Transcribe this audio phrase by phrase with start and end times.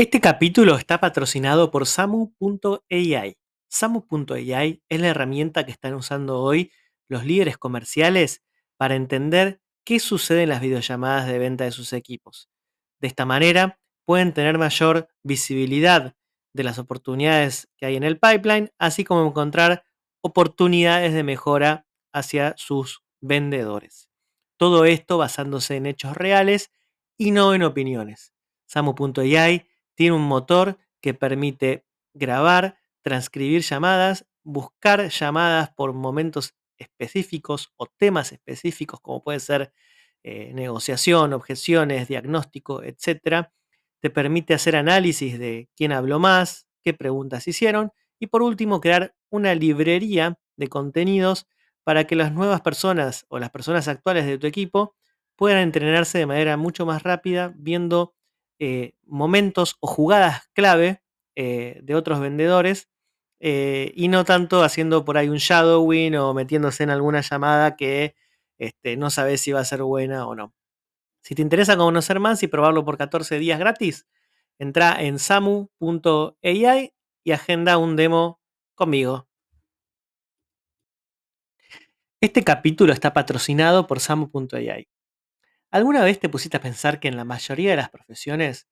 [0.00, 3.36] Este capítulo está patrocinado por Samu.ai.
[3.66, 6.70] Samu.ai es la herramienta que están usando hoy
[7.08, 8.44] los líderes comerciales
[8.76, 12.48] para entender qué sucede en las videollamadas de venta de sus equipos.
[13.00, 16.14] De esta manera pueden tener mayor visibilidad
[16.52, 19.82] de las oportunidades que hay en el pipeline, así como encontrar
[20.20, 24.08] oportunidades de mejora hacia sus vendedores.
[24.58, 26.70] Todo esto basándose en hechos reales
[27.16, 28.32] y no en opiniones.
[28.66, 29.67] Samu.ai
[29.98, 31.84] tiene un motor que permite
[32.14, 39.72] grabar, transcribir llamadas, buscar llamadas por momentos específicos o temas específicos, como puede ser
[40.22, 43.48] eh, negociación, objeciones, diagnóstico, etc.
[44.00, 47.90] Te permite hacer análisis de quién habló más, qué preguntas hicieron
[48.20, 51.48] y por último crear una librería de contenidos
[51.82, 54.94] para que las nuevas personas o las personas actuales de tu equipo
[55.34, 58.14] puedan entrenarse de manera mucho más rápida viendo
[58.58, 61.02] eh, momentos o jugadas clave
[61.36, 62.88] eh, de otros vendedores
[63.40, 68.16] eh, y no tanto haciendo por ahí un shadowing o metiéndose en alguna llamada que
[68.58, 70.52] este, no sabes si va a ser buena o no.
[71.22, 74.06] Si te interesa conocer más y probarlo por 14 días gratis,
[74.58, 76.92] entra en samu.ai
[77.24, 78.40] y agenda un demo
[78.74, 79.28] conmigo.
[82.20, 84.88] Este capítulo está patrocinado por samu.ai.
[85.70, 88.68] ¿Alguna vez te pusiste a pensar que en la mayoría de las profesiones,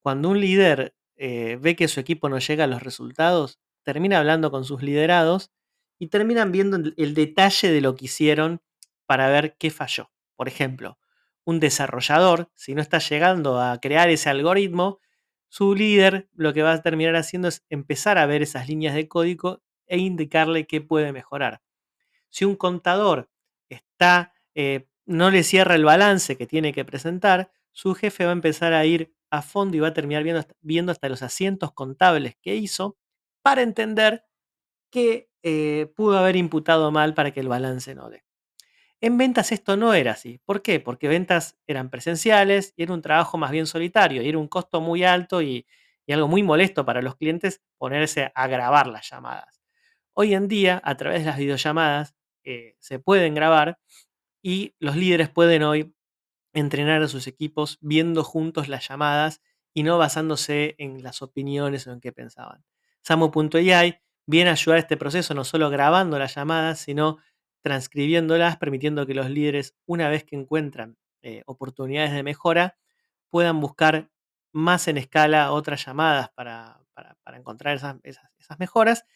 [0.00, 4.50] cuando un líder eh, ve que su equipo no llega a los resultados, termina hablando
[4.50, 5.52] con sus liderados
[5.98, 8.60] y terminan viendo el detalle de lo que hicieron
[9.06, 10.10] para ver qué falló?
[10.36, 10.98] Por ejemplo,
[11.44, 15.00] un desarrollador, si no está llegando a crear ese algoritmo,
[15.48, 19.06] su líder lo que va a terminar haciendo es empezar a ver esas líneas de
[19.06, 21.62] código e indicarle qué puede mejorar.
[22.30, 23.30] Si un contador
[23.68, 28.32] está eh, no le cierra el balance que tiene que presentar, su jefe va a
[28.32, 30.24] empezar a ir a fondo y va a terminar
[30.60, 32.96] viendo, hasta los asientos contables que hizo
[33.42, 34.24] para entender
[34.90, 38.24] que eh, pudo haber imputado mal para que el balance no dé.
[39.00, 40.38] En ventas esto no era así.
[40.44, 40.80] ¿Por qué?
[40.80, 44.80] Porque ventas eran presenciales y era un trabajo más bien solitario y era un costo
[44.80, 45.66] muy alto y,
[46.08, 49.62] algo muy molesto para los clientes ponerse a grabar las llamadas.
[50.12, 52.14] Hoy en día, a través de las videollamadas,
[52.44, 53.78] eh, se pueden grabar
[54.42, 55.94] y los líderes pueden hoy
[56.52, 59.40] entrenar a sus equipos viendo juntos las llamadas
[59.72, 62.64] y no basándose en las opiniones o en qué pensaban.
[63.02, 67.18] Samu.ai viene a ayudar a este proceso no solo grabando las llamadas, sino
[67.62, 72.76] transcribiéndolas, permitiendo que los líderes, una vez que encuentran eh, oportunidades de mejora,
[73.30, 74.10] puedan buscar
[74.52, 76.78] más en escala otras llamadas para,
[77.34, 79.06] encontrar esas, esas mejoras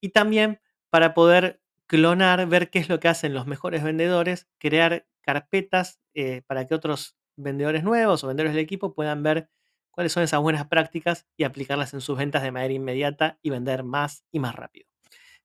[0.00, 5.08] y también para poder clonar, ver qué es lo que hacen los mejores vendedores, crear
[5.22, 9.50] carpetas eh, para que otros vendedores nuevos o vendedores del equipo puedan ver
[9.90, 13.82] cuáles son esas buenas prácticas y aplicarlas en sus ventas de manera inmediata y vender
[13.82, 14.86] más y más rápido.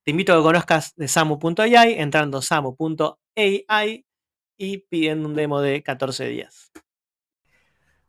[0.04, 4.06] Te invito a que conozcas de samu.ai entrando samu.ai
[4.56, 6.72] y pidiendo un demo de 14 días.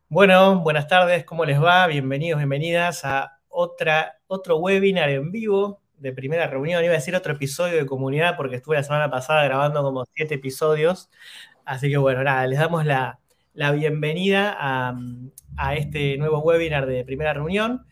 [0.09, 1.87] Bueno, buenas tardes, ¿cómo les va?
[1.87, 7.33] Bienvenidos, bienvenidas a otra, otro webinar en vivo de primera reunión, iba a decir otro
[7.33, 11.09] episodio de comunidad porque estuve la semana pasada grabando como siete episodios.
[11.65, 13.19] Así que bueno, nada, les damos la,
[13.73, 17.85] bienvenida a, este nuevo webinar de primera reunión.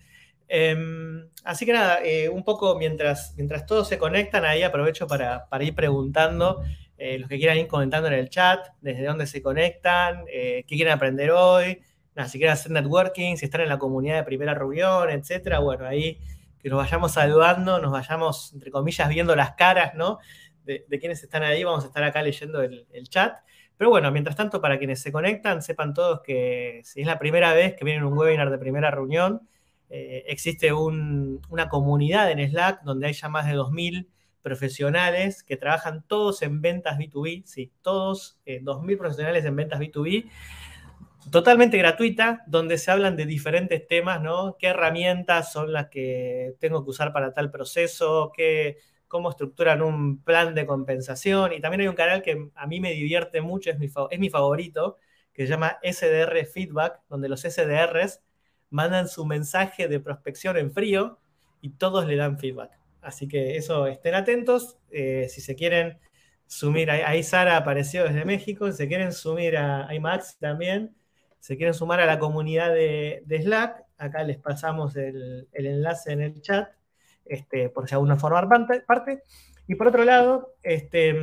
[0.47, 5.47] Em, así que nada, eh, un poco mientras, mientras todos se conectan, ahí aprovecho para,
[5.59, 6.61] ir preguntando,
[6.97, 10.75] eh, los que quieran ir comentando en el chat, desde dónde se conectan, eh, qué
[10.75, 11.81] quieren aprender hoy,
[12.15, 15.85] nada, si quieren hacer networking, si están en la comunidad de primera reunión, etcétera, bueno,
[15.85, 16.19] ahí
[16.65, 20.17] que nos vayamos saludando, nos vayamos, entre comillas, viendo las caras, ¿no?
[20.63, 23.37] De, quienes están ahí, vamos a estar acá leyendo el, chat.
[23.77, 27.53] Pero bueno, mientras tanto, para quienes se conectan, sepan todos que si es la primera
[27.53, 29.47] vez que vienen un webinar de primera reunión,
[29.91, 34.07] eh, existe una comunidad en Slack donde hay ya más de 2.000
[34.41, 40.31] profesionales que trabajan todos en ventas B2B, sí, todos, 2.000 eh, profesionales en ventas B2B
[41.31, 44.57] totalmente gratuita, donde se hablan de diferentes temas, ¿no?
[44.57, 48.31] ¿Qué herramientas son las que tengo que usar para tal proceso?
[48.35, 48.77] ¿Qué,
[49.07, 51.53] ¿Cómo estructuran un plan de compensación?
[51.53, 54.29] Y también hay un canal que a mí me divierte mucho, es mi, es mi
[54.29, 54.97] favorito,
[55.33, 58.21] que se llama SDR Feedback, donde los SDRs
[58.69, 61.19] mandan su mensaje de prospección en frío
[61.61, 62.71] y todos le dan feedback.
[63.01, 64.77] Así que eso, estén atentos.
[64.91, 65.99] Eh, si se quieren
[66.47, 70.95] sumir, ahí Sara apareció desde México, si se quieren sumir a, a Max también,
[71.45, 76.41] se quieren sumar a la comunidad de, Slack, acá les pasamos el, enlace en el
[76.41, 76.69] chat,
[77.23, 78.49] este, por si alguno formar
[78.87, 79.21] parte.
[79.67, 81.15] Y por otro lado, este,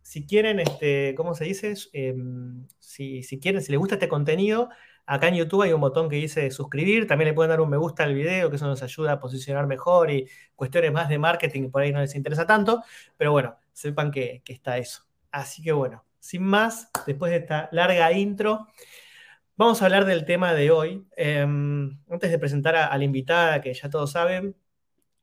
[0.00, 1.74] si quieren, este, ¿cómo se dice?
[1.92, 4.70] Em, si, quieren, si les gusta este contenido,
[5.04, 7.76] Acá en YouTube hay un botón que dice suscribir, también le pueden dar un me
[7.76, 11.70] gusta al video, que eso nos ayuda a posicionar mejor y cuestiones más de marketing
[11.70, 12.84] por ahí no les interesa tanto,
[13.18, 15.04] pero bueno, sepan que, está eso.
[15.32, 18.68] Así que bueno, sin más, después de esta larga intro,
[19.62, 21.06] vamos a hablar del tema de hoy.
[21.16, 24.56] Em, antes de presentar a, la invitada, que ya todos saben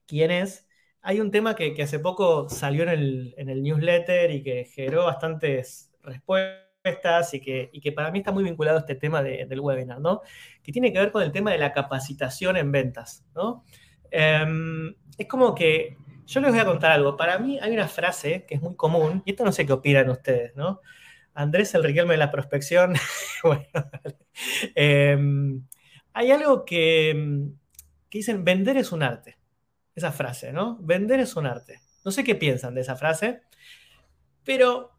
[0.08, 0.68] quién es,
[1.02, 7.34] hay un tema que, hace poco salió en el, newsletter y que generó bastantes respuestas
[7.34, 10.22] y que, y que para mí está muy vinculado a este tema del webinar, ¿no?
[10.64, 13.66] Que tiene que ver con el tema de la capacitación en ventas, ¿no?
[14.12, 17.18] Em, es como que yo les voy a contar algo.
[17.18, 20.10] Para mí hay una frase que es muy común, y esto no sé qué opinan
[20.10, 20.82] ustedes, ¿no?
[21.40, 22.96] Andrés, el Riquelme de la prospección.
[23.44, 23.64] bueno,
[24.76, 25.66] em,
[26.12, 27.48] hay algo que,
[28.10, 29.38] que dicen, vender es un arte.
[29.96, 30.78] Esa frase, ¿no?
[30.82, 31.80] Vender es un arte.
[32.04, 33.42] No sé qué piensan de esa frase,
[34.44, 34.92] pero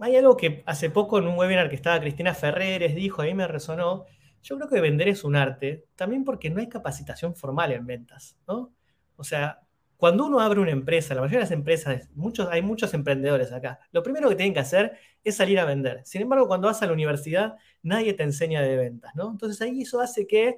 [0.00, 3.34] hay algo que hace poco en un webinar que estaba Cristina Ferreres dijo, a mí
[3.34, 4.06] me resonó,
[4.42, 8.36] yo creo que vender es un arte, también porque no hay capacitación formal en ventas,
[8.48, 8.74] ¿no?
[9.14, 9.60] O sea,
[10.02, 13.78] cuando uno abre una empresa, la mayoría de las empresas, muchos, hay muchos emprendedores acá,
[13.92, 16.00] lo primero que tienen que hacer es salir a vender.
[16.04, 17.54] Sin embargo, cuando vas a la universidad,
[17.84, 19.30] nadie te enseña de ventas, ¿no?
[19.30, 20.56] Entonces ahí eso hace que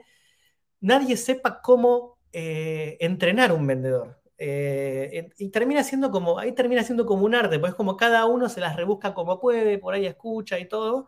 [0.81, 4.19] nadie sepa cómo eh, entrenar un vendedor.
[4.38, 8.49] Eh, y termina siendo como, ahí termina siendo como un arte, pues como cada uno
[8.49, 11.06] se las rebusca como puede, por ahí escucha y todo.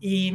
[0.00, 0.32] Y,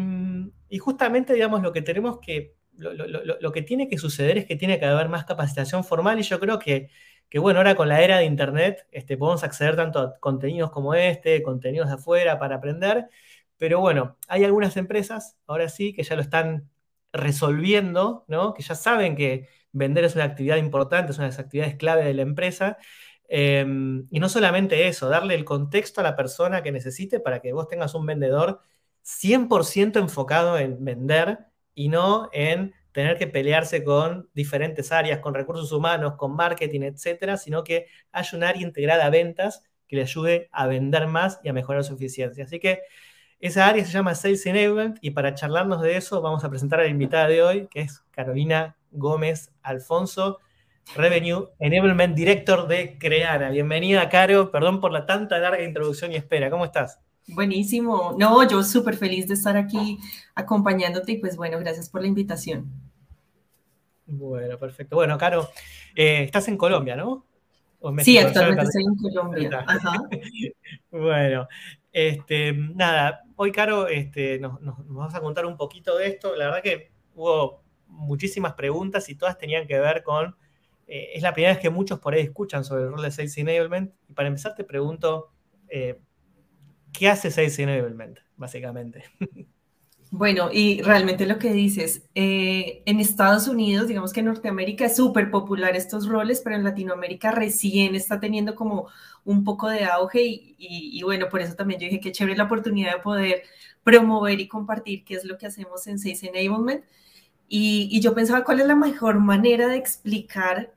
[0.80, 4.86] justamente, digamos, lo que tenemos que, lo, que tiene que suceder es que tiene que
[4.86, 6.92] haber más capacitación formal y yo creo que,
[7.30, 10.94] que bueno, ahora con la era de Internet este, podemos acceder tanto a contenidos como
[10.94, 13.10] este, contenidos de afuera para aprender,
[13.58, 16.70] pero bueno, hay algunas empresas, ahora sí, que ya lo están
[17.14, 18.54] resolviendo, ¿no?
[18.54, 22.04] Que ya saben que vender es una actividad importante, es una de las actividades clave
[22.06, 22.78] de la empresa.
[23.28, 27.54] Em, y no solamente eso, darle el contexto a la persona que necesite para que
[27.54, 28.62] vos tengas un vendedor
[29.04, 31.40] 100% enfocado en vender
[31.74, 37.36] y no en tener que pelearse con diferentes áreas, con recursos humanos, con marketing, etcétera,
[37.36, 41.50] sino que haya un área integrada a ventas que le ayude a vender más y
[41.50, 42.46] a mejorar su eficiencia.
[42.46, 42.84] Así que
[43.42, 46.84] esa área se llama Sales Enablement y para charlarnos de eso vamos a presentar a
[46.84, 50.40] la invitada de hoy, que es Carolina Gómez Alfonso,
[50.96, 53.50] Revenue Enablement Director de Creana.
[53.50, 54.52] Bienvenida, Caro.
[54.52, 56.50] Perdón por la tanta larga introducción y espera.
[56.50, 57.02] ¿Cómo estás?
[57.28, 58.16] Buenísimo.
[58.18, 60.00] No, yo súper feliz de estar aquí
[60.34, 62.85] acompañándote y pues bueno, gracias por la invitación.
[64.06, 64.96] Bueno, perfecto.
[64.96, 65.50] Bueno, Caro,
[65.96, 67.26] eh, estás en Colombia, ¿no?
[68.02, 69.66] Sí, actualmente estoy en Colombia.
[69.68, 70.02] Ajá.
[70.92, 71.48] bueno,
[71.92, 76.36] este, nada, hoy, Caro, este, nos, nos, vas a contar un poquito de esto.
[76.36, 80.36] La verdad que hubo muchísimas preguntas y todas tenían que ver con,
[80.88, 83.38] eh, es la primera vez que muchos por ahí escuchan sobre el rol de Sales
[83.38, 83.94] Enablement.
[84.10, 85.32] Y para empezar te pregunto,
[85.68, 86.00] eh,
[86.92, 89.04] ¿qué hace Sales Enablement, básicamente?
[90.12, 94.96] Bueno, y realmente lo que dices, eh, en Estados Unidos, digamos que en Norteamérica es
[94.96, 98.88] súper popular estos roles, pero en Latinoamérica recién está teniendo como
[99.26, 100.22] un poco de auge
[100.58, 103.44] y, bueno, por eso también yo dije que chévere la oportunidad de poder
[103.84, 106.86] promover y compartir qué es lo que hacemos en Sales Enablement.
[107.48, 110.74] Y, yo pensaba cuál es la mejor manera de explicar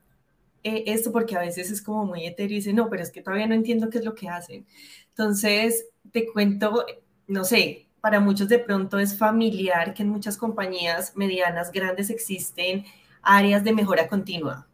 [0.63, 3.21] eh, esto, porque a veces es como muy etéreo y dice, no, pero es que
[3.21, 4.65] todavía no entiendo qué es lo que hacen.
[5.09, 6.85] Entonces, te cuento,
[7.27, 12.85] no sé, para muchos de pronto es familiar que en muchas compañías medianas, grandes, existen
[13.21, 14.67] áreas de mejora continua,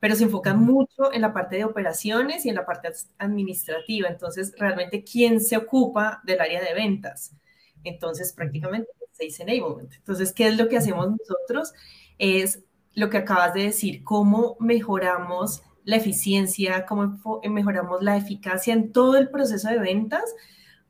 [0.00, 4.08] pero se enfocan mucho en la parte de operaciones y en la parte administrativa.
[4.08, 7.32] Entonces, realmente, ¿quién se ocupa del área de ventas?
[7.84, 9.94] Entonces, prácticamente Sales Enablement.
[9.94, 11.72] Entonces, ¿qué es lo que hacemos nosotros?
[12.18, 18.92] Es lo que acabas de decir, cómo mejoramos la eficiencia, cómo mejoramos la eficacia en
[18.92, 20.24] todo el proceso de ventas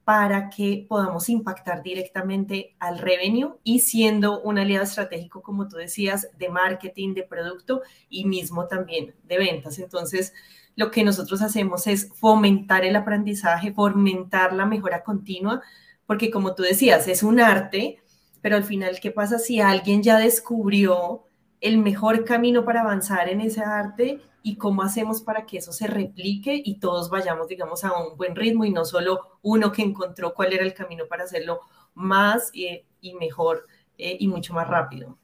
[0.05, 6.29] para que podamos impactar directamente al revenue y siendo un aliado estratégico, como tú decías,
[6.39, 9.79] de marketing, de producto y mismo también de ventas.
[9.79, 10.35] Entonces,
[10.77, 15.63] lo que nosotros hacemos es fomentar el aprendizaje, fomentar la mejora continua,
[16.07, 18.01] porque como tú decías, es un arte
[18.45, 21.23] pero al final, ¿qué pasa si alguien ya descubrió
[21.63, 25.87] el mejor camino para avanzar en ese arte y cómo hacemos para que eso se
[25.87, 30.35] replique y todos vayamos, digamos, a un buen ritmo y no solo uno que encontró
[30.35, 31.61] cuál era el camino para hacerlo
[31.95, 32.85] más y,
[33.19, 35.19] mejor eh, y mucho más rápido.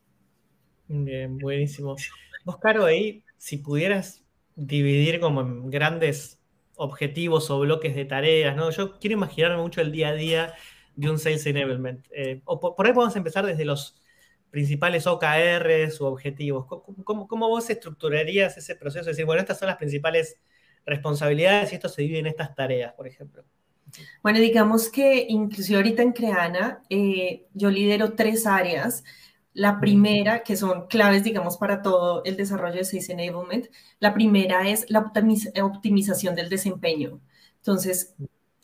[0.88, 1.96] Bien, buenísimo.
[2.46, 4.24] Oscar, ahí, si pudieras
[4.56, 6.40] dividir como en grandes
[6.76, 8.70] objetivos o bloques de tareas, ¿no?
[8.70, 10.54] Yo quiero imaginarme mucho el día a día
[10.96, 12.06] de un Sales Enablement.
[12.10, 13.99] Eh, o por, ahí podemos empezar desde los
[14.50, 16.66] principales OKRs u objetivos.
[16.66, 19.00] ¿Cómo, ¿Cómo, vos estructurarías ese proceso?
[19.00, 20.38] Es decir, bueno, estas son las principales
[20.84, 23.44] responsabilidades y esto se divide en estas tareas, por ejemplo.
[24.22, 29.04] Bueno, digamos que inclusive ahorita en Creana eh, yo lidero tres áreas.
[29.52, 33.66] La primera, que son claves, digamos, para todo el desarrollo de Sales Enablement,
[33.98, 37.20] la primera es la optimización del desempeño.
[37.56, 38.14] Entonces,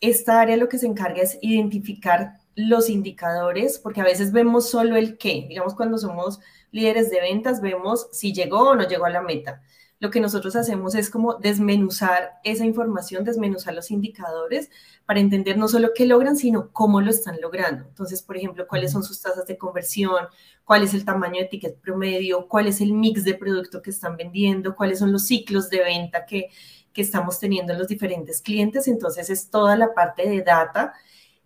[0.01, 4.97] esta área lo que se encarga es identificar los indicadores, porque a veces vemos solo
[4.97, 5.47] el qué.
[5.49, 6.41] Digamos, cuando somos
[6.73, 9.63] líderes de ventas, vemos si llegó o no llegó a la meta.
[9.99, 14.71] Lo que nosotros hacemos es como desmenuzar esa información, desmenuzar los indicadores
[15.07, 17.85] para entender no solo qué logran, sino cómo lo están logrando.
[17.89, 20.27] Entonces, por ejemplo, cuáles son sus tasas de conversión,
[20.65, 24.17] cuál es el tamaño de ticket promedio, cuál es el mix de producto que están
[24.17, 26.49] vendiendo, cuáles son los ciclos de venta que,
[26.93, 28.89] que estamos teniendo en los diferentes clientes.
[28.89, 30.95] Entonces, es toda la parte de data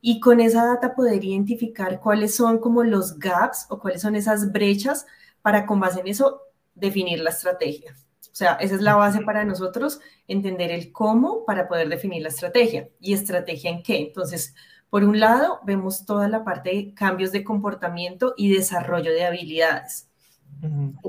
[0.00, 4.52] y con esa data poder identificar cuáles son como los gaps o cuáles son esas
[4.52, 5.07] brechas
[5.42, 6.42] para con base en eso
[6.75, 7.95] definir la estrategia.
[8.33, 12.28] O sea, esa es la base para nosotros, entender el cómo para poder definir la
[12.28, 12.88] estrategia.
[13.00, 13.99] ¿Y estrategia en qué?
[13.99, 14.54] Entonces,
[14.88, 20.09] por un lado, vemos toda la parte de cambios de comportamiento y desarrollo de habilidades.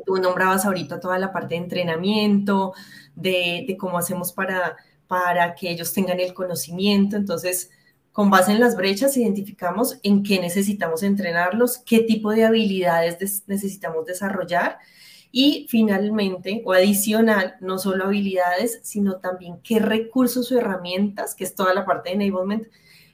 [0.05, 2.74] Tú nombrabas ahorita toda la parte de entrenamiento,
[3.15, 7.15] de, de cómo hacemos para, para que ellos tengan el conocimiento.
[7.15, 7.69] Entonces,
[8.11, 14.05] con base en las brechas, identificamos en qué necesitamos entrenarlos, qué tipo de habilidades necesitamos
[14.05, 14.79] desarrollar
[15.31, 21.55] y finalmente, o adicional, no solo habilidades, sino también qué recursos o herramientas, que es
[21.55, 22.67] toda la parte de enablement,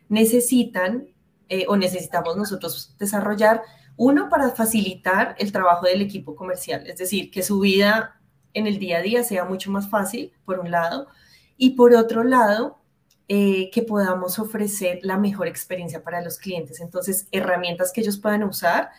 [0.10, 1.08] necesitan
[1.50, 3.62] eh, o necesitamos nosotros desarrollar.
[3.98, 8.20] Uno, para facilitar el trabajo del equipo comercial, es decir, que su vida
[8.54, 11.08] en el día a día sea mucho más fácil, por un lado,
[11.56, 12.80] y por otro lado,
[13.28, 16.80] eh, que podamos ofrecer la mejor experiencia para los clientes.
[16.80, 18.90] Entonces, herramientas que ellos puedan usar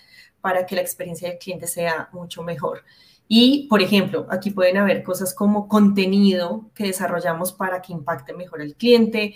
[0.41, 2.85] para que la experiencia del cliente sea mucho mejor.
[3.27, 8.63] Y, por ejemplo, aquí pueden haber cosas como contenido que desarrollamos para que impacte mejor
[8.63, 9.35] al cliente,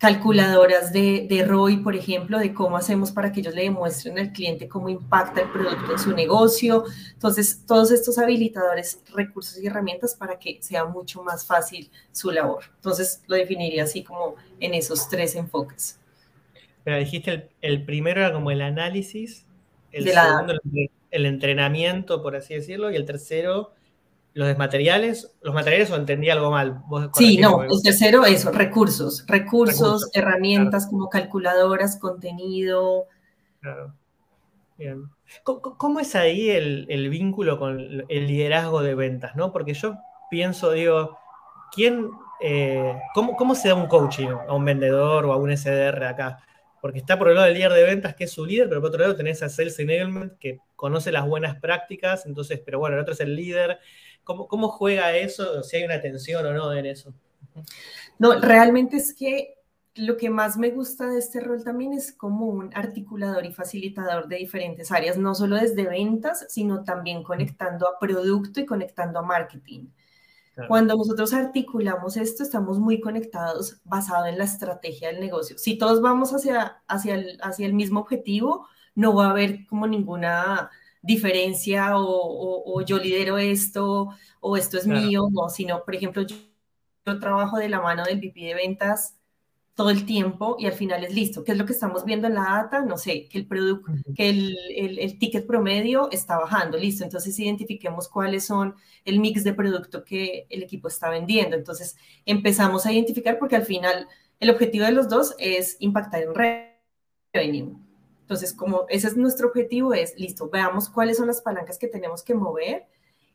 [0.00, 4.32] calculadoras de, de, ROI, por ejemplo, de cómo hacemos para que ellos le demuestren al
[4.32, 6.84] cliente cómo impacta el producto en su negocio.
[7.12, 12.64] Entonces, todos estos habilitadores, recursos y herramientas para que sea mucho más fácil su labor.
[12.76, 15.98] Entonces, lo definiría así como en esos tres enfoques.
[16.82, 19.44] Pero dijiste, el, primero era como el análisis,
[19.92, 20.54] el segundo
[21.10, 23.74] el entrenamiento, por así decirlo, y el tercero
[24.32, 26.82] los materiales, los materiales o entendí algo mal.
[27.14, 33.06] sí, no, el tercero eso, recursos, recursos, herramientas como calculadoras, contenido.
[33.60, 33.94] Claro.
[34.78, 35.10] Bien.
[35.44, 39.36] ¿Cómo, es ahí el, vínculo con el liderazgo de ventas?
[39.36, 39.52] ¿no?
[39.52, 39.96] Porque yo
[40.30, 41.18] pienso, digo,
[41.72, 42.10] ¿quién,
[42.40, 46.38] eh, cómo, cómo, se da un coaching a un vendedor o a un SDR acá?
[46.80, 48.88] Porque está por el lado del líder de ventas, que es su líder, pero por
[48.88, 53.02] otro lado tenés a Sales Enablement, que conoce las buenas prácticas, entonces, pero bueno, el
[53.02, 53.78] otro es el líder
[54.24, 55.62] ¿Cómo, juega eso?
[55.62, 57.12] Si hay una tensión o no en eso.
[58.18, 59.54] No, realmente es que
[59.94, 64.28] lo que más me gusta de este rol también es como un articulador y facilitador
[64.28, 69.22] de diferentes áreas, no solo desde ventas, sino también conectando a producto y conectando a
[69.22, 69.88] marketing.
[70.68, 75.56] Cuando nosotros articulamos esto, estamos muy conectados basado en la estrategia del negocio.
[75.56, 80.70] Si todos vamos hacia, hacia, hacia el mismo objetivo, no va a haber como ninguna
[81.02, 84.08] diferencia o, yo lidero esto
[84.40, 86.36] o esto es mío, no, sino, por ejemplo, yo,
[87.20, 89.16] trabajo de la mano del VP de ventas
[89.74, 91.42] todo el tiempo y al final es listo.
[91.42, 92.84] ¿Qué es lo que estamos viendo en la data?
[92.84, 94.56] No sé, que el producto, que el,
[94.98, 97.02] el, ticket promedio está bajando, listo.
[97.02, 101.56] Entonces identifiquemos cuáles son el mix de producto que el equipo está vendiendo.
[101.56, 104.06] Entonces empezamos a identificar porque al final
[104.38, 106.34] el objetivo de los dos es impactar en
[107.32, 107.89] revenue.
[108.30, 112.22] Entonces, como ese es nuestro objetivo, es, listo, veamos cuáles son las palancas que tenemos
[112.22, 112.84] que mover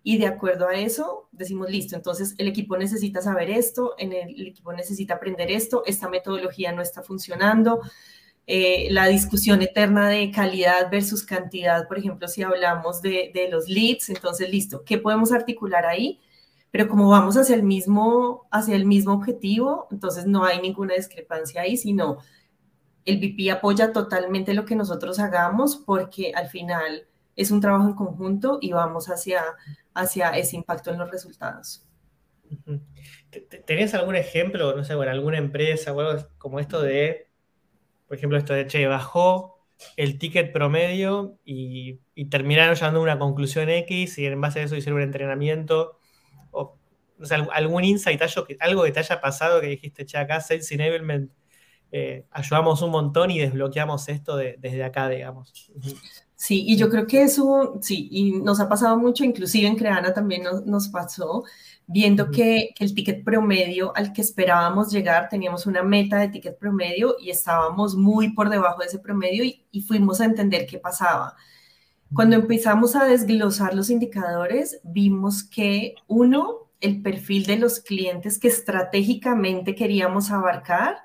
[0.03, 4.47] y de acuerdo a eso decimos, listo, entonces el equipo necesita saber esto, en el,
[4.47, 7.81] equipo necesita aprender esto, esta metodología no está funcionando.
[8.47, 13.67] Eh, la discusión eterna de calidad versus cantidad, por ejemplo, si hablamos de, de los
[13.67, 16.21] leads, entonces, listo, ¿qué podemos articular ahí?
[16.75, 21.61] pero como vamos hacia el mismo, hacia el mismo objetivo, entonces no hay ninguna discrepancia
[21.61, 22.17] ahí, sino
[23.05, 27.93] el VP apoya totalmente lo que nosotros hagamos porque al final es un trabajo en
[27.93, 29.43] conjunto y vamos hacia,
[29.93, 31.87] hacia ese impacto en los resultados.
[33.65, 37.27] ¿Tenés algún ejemplo, no sé, bueno, alguna empresa o algo como esto de,
[38.07, 39.59] por ejemplo, esto de, che, bajó
[39.97, 44.75] el ticket promedio y, terminaron llegando a una conclusión X y en base a eso
[44.75, 45.99] hicieron un entrenamiento?
[46.51, 46.77] O,
[47.51, 48.21] algún insight,
[48.59, 51.31] algo que te haya pasado que dijiste, che, acá Sales Enablement
[51.91, 55.53] eh, ayudamos un montón y desbloqueamos esto desde acá, digamos.
[56.35, 60.13] Sí, y yo creo que eso, sí, y nos ha pasado mucho, inclusive en Creana
[60.13, 61.43] también nos, pasó,
[61.87, 67.15] viendo que, el ticket promedio al que esperábamos llegar, teníamos una meta de ticket promedio
[67.19, 71.35] y estábamos muy por debajo de ese promedio y, fuimos a entender qué pasaba.
[72.13, 78.49] Cuando empezamos a desglosar los indicadores, vimos que uno, el perfil de los clientes que
[78.49, 80.97] estratégicamente queríamos abarcar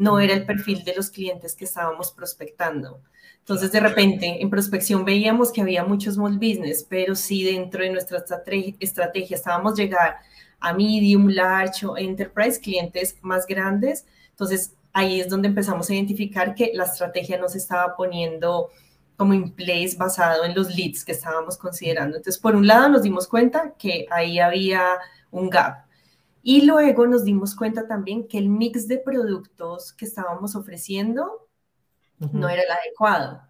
[0.00, 3.02] no era el perfil de los clientes que estábamos prospectando.
[3.40, 7.90] Entonces, de repente, en prospección veíamos que había muchos small business, pero si dentro de
[7.90, 8.24] nuestra
[8.80, 10.16] estrategia estábamos llegar
[10.58, 16.54] a medium, large o enterprise, clientes más grandes, entonces ahí es donde empezamos a identificar
[16.54, 18.70] que la estrategia no se estaba poniendo
[19.18, 22.16] como in place basado en los leads que estábamos considerando.
[22.16, 24.82] Entonces, por un lado nos dimos cuenta que ahí había
[25.30, 25.89] un gap.
[26.42, 31.48] Y luego nos dimos cuenta también que el mix de productos que estábamos ofreciendo
[32.32, 33.42] no era el adecuado.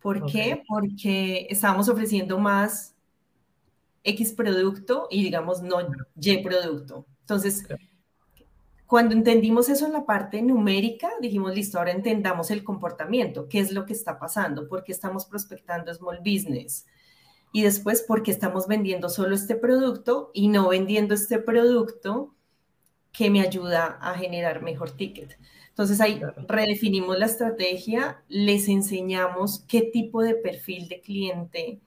[0.00, 0.62] ¿Por qué?
[0.68, 2.94] Porque estábamos ofreciendo más
[4.04, 5.78] X producto y digamos no
[6.14, 7.06] Y producto.
[7.20, 7.66] Entonces,
[8.86, 13.72] cuando entendimos eso en la parte numérica, dijimos, listo, ahora entendamos el comportamiento, qué es
[13.72, 16.86] lo que está pasando, por qué estamos prospectando small business.
[17.56, 22.34] Y después, por qué estamos vendiendo solo este producto y no vendiendo este producto
[23.12, 25.38] que me ayuda a generar mejor ticket.
[25.70, 31.80] Entonces ahí redefinimos la estrategia, les enseñamos qué tipo de perfil de cliente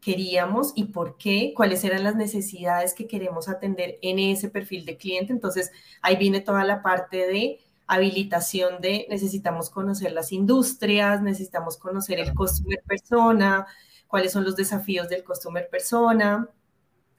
[0.00, 4.96] queríamos y por qué, cuáles eran las necesidades que queremos atender en ese perfil de
[4.96, 5.34] cliente.
[5.34, 12.20] Entonces ahí viene toda la parte de habilitación de necesitamos conocer las industrias, necesitamos conocer
[12.20, 13.66] el customer persona,
[14.10, 16.48] cuáles son los desafíos del customer persona.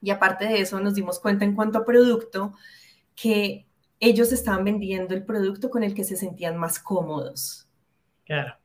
[0.02, 2.54] Y aparte de eso nos dimos cuenta en cuanto a producto
[3.16, 3.66] que
[4.00, 7.68] ellos estaban vendiendo el producto con el que se sentían más cómodos.
[8.24, 8.56] Claro.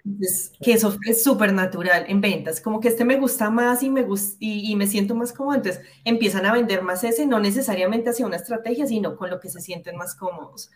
[0.60, 4.06] que eso es súper natural en ventas, como que este me gusta más y me,
[4.38, 8.36] y, me siento más cómodo, entonces empiezan a vender más ese, no necesariamente hacia una
[8.36, 10.70] estrategia, sino con lo que se sienten más cómodos.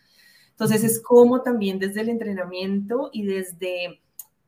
[0.49, 4.01] Entonces es como también desde el entrenamiento y desde,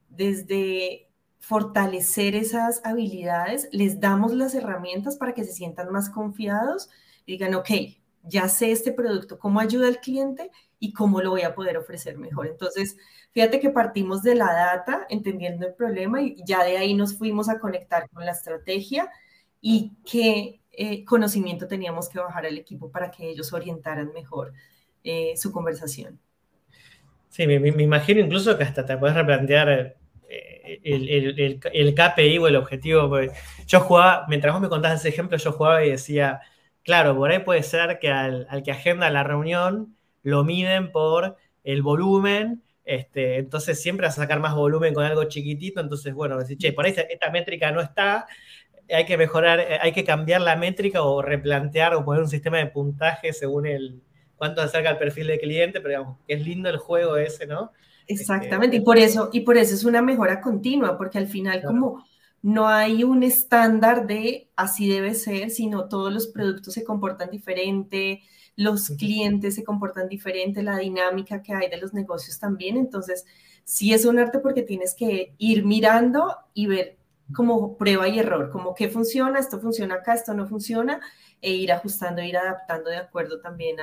[0.09, 1.07] desde
[1.43, 6.89] fortalecer esas habilidades, les damos las herramientas para que se sientan más confiados
[7.25, 7.69] y digan, ok,
[8.23, 12.17] ya sé este producto, cómo ayuda al cliente y cómo lo voy a poder ofrecer
[12.17, 12.47] mejor.
[12.47, 12.95] Entonces,
[13.33, 17.49] fíjate que partimos de la data, entendiendo el problema y ya de ahí nos fuimos
[17.49, 19.11] a conectar con la estrategia
[19.59, 24.53] y qué eh, conocimiento teníamos que bajar al equipo para que ellos orientaran mejor
[25.03, 26.17] eh, su conversación.
[27.27, 29.97] Sí, me, imagino incluso que hasta te puedes replantear
[30.83, 33.19] el, KPI o el objetivo.
[33.67, 36.41] Yo jugaba, mientras vos me contabas ese ejemplo, yo jugaba y decía,
[36.83, 41.81] Claro, por ahí puede ser que al, que agenda la reunión lo miden por el
[41.81, 46.57] volumen, este, entonces siempre vas a sacar más volumen con algo chiquitito, entonces bueno, decir,
[46.57, 48.27] che, por ahí esta, métrica no está,
[48.93, 52.57] hay que mejorar, eh, hay que cambiar la métrica o replantear o poner un sistema
[52.57, 54.01] de puntaje según el
[54.35, 57.71] cuánto acerca el perfil de cliente, pero digamos, es lindo el juego ese, ¿no?
[58.07, 62.03] Exactamente, y por eso, y por eso es una mejora continua, porque al final como
[62.41, 68.21] no hay un estándar de así debe ser, sino todos los productos se comportan diferente,
[68.57, 72.75] los clientes se comportan diferente, la dinámica que hay de los negocios también.
[72.77, 73.25] Entonces,
[73.63, 76.97] sí es un arte porque tienes que ir mirando y ver
[77.33, 80.99] como prueba y error, como qué funciona, esto funciona acá, esto no funciona,
[81.41, 83.77] e ir ajustando, ir adaptando de acuerdo también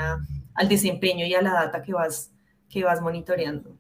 [0.54, 2.32] al desempeño y a la data que vas,
[2.68, 3.79] que vas monitoreando.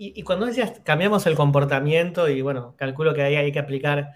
[0.00, 4.14] Y, cuando decías cambiamos el comportamiento, y bueno, calculo que ahí hay que aplicar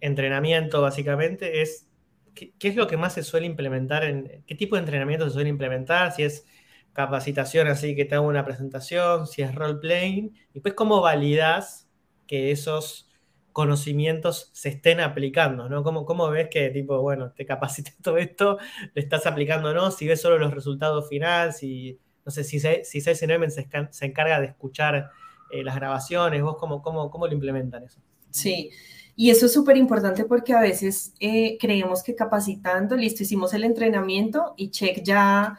[0.00, 1.88] entrenamiento básicamente, es
[2.34, 4.04] ¿qué, es lo que más se suele implementar?
[4.04, 6.12] En, ¿Qué tipo de entrenamiento se suele implementar?
[6.12, 6.46] Si es
[6.92, 11.90] capacitación así que te hago una presentación, si es role-playing, y pues cómo validas
[12.28, 13.10] que esos
[13.52, 15.82] conocimientos se estén aplicando, ¿no?
[15.82, 18.58] ¿Cómo, ¿Cómo, ves que, tipo, bueno, te capacité todo esto,
[18.94, 19.90] le estás aplicando o no?
[19.90, 21.98] Si ves solo los resultados finales, si
[22.30, 25.10] sé si, si se, se encarga de escuchar
[25.50, 28.00] eh, las grabaciones, vos cómo, cómo, cómo lo implementan eso.
[28.30, 28.70] Sí,
[29.16, 33.64] y eso es súper importante porque a veces eh, creemos que capacitando, listo, hicimos el
[33.64, 35.58] entrenamiento y check ya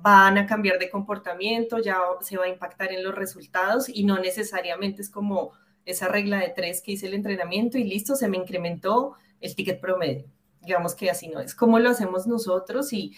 [0.00, 4.18] van a cambiar de comportamiento, ya se va a impactar en los resultados y no
[4.18, 5.52] necesariamente es como
[5.86, 9.80] esa regla de tres que hice el entrenamiento y listo, se me incrementó el ticket
[9.80, 10.26] promedio.
[10.60, 11.54] Digamos que así no es.
[11.54, 12.92] ¿Cómo lo hacemos nosotros?
[12.92, 13.16] Y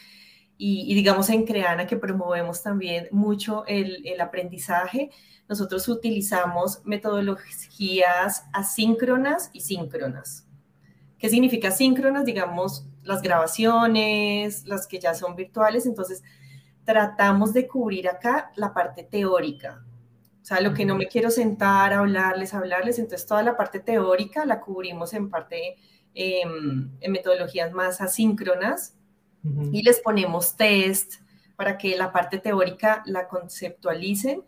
[0.62, 5.10] y, digamos en Creana que promovemos también mucho el, el aprendizaje,
[5.48, 10.46] nosotros utilizamos metodologías asíncronas y síncronas.
[11.18, 12.26] ¿Qué significa síncronas?
[12.26, 15.86] Digamos, las grabaciones, las que ya son virtuales.
[15.86, 16.22] Entonces,
[16.84, 19.82] tratamos de cubrir acá la parte teórica,
[20.42, 23.80] O sea, lo que no me quiero sentar a hablarles, hablarles, entonces toda la parte
[23.80, 25.76] teórica la cubrimos en parte
[26.12, 28.99] em, en metodologías más asíncronas
[29.72, 31.14] y les ponemos test
[31.56, 34.42] para que la parte teórica la conceptualicen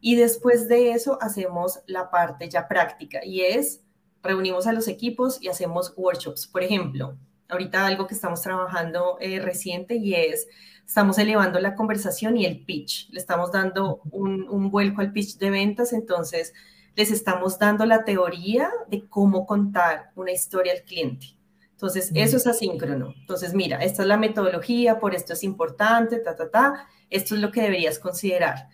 [0.00, 3.84] y después de eso hacemos la parte ya práctica y es
[4.24, 6.46] reunimos a los equipos y hacemos workshops.
[6.46, 7.16] Por ejemplo,
[7.48, 10.48] ahorita algo que estamos trabajando eh, reciente y es,
[10.84, 13.10] estamos elevando la conversación y el pitch.
[13.10, 16.52] Le estamos dando un, un vuelco al pitch de ventas, entonces
[16.96, 21.33] les estamos dando la teoría de cómo contar una historia al cliente.
[21.74, 23.14] Entonces, eso es asíncrono.
[23.18, 27.40] Entonces, mira, esta es la metodología, por esto es importante, ta, ta, ta, esto es
[27.40, 28.68] lo que deberías considerar.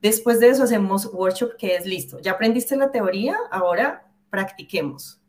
[0.00, 2.20] Después de eso hacemos workshop que es listo.
[2.20, 5.20] Ya aprendiste la teoría, ahora practiquemos.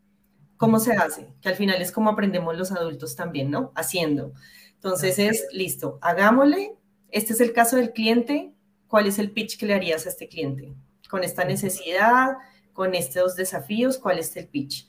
[0.56, 1.34] ¿Cómo se hace?
[1.40, 3.72] Que al final es como aprendemos los adultos también, ¿no?
[3.74, 4.32] Haciendo.
[4.74, 6.76] Entonces es, listo, hagámosle.
[7.10, 8.54] Este es el caso del cliente.
[8.86, 10.74] ¿Cuál es el pitch que le harías a este cliente?
[11.10, 12.36] Con esta necesidad,
[12.72, 14.88] con estos desafíos, ¿cuál es el pitch?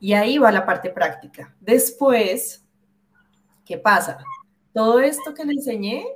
[0.00, 1.54] Y ahí va la parte práctica.
[1.60, 2.64] Después,
[3.64, 4.18] ¿qué pasa?
[4.72, 6.06] Todo esto que le enseñé,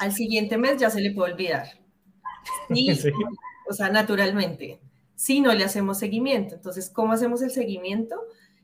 [0.00, 1.66] al siguiente mes ya se le puede olvidar.
[2.70, 2.90] Y,
[3.70, 4.80] O sea, naturalmente
[5.18, 6.54] si no le hacemos seguimiento.
[6.54, 8.14] Entonces, ¿cómo hacemos el seguimiento?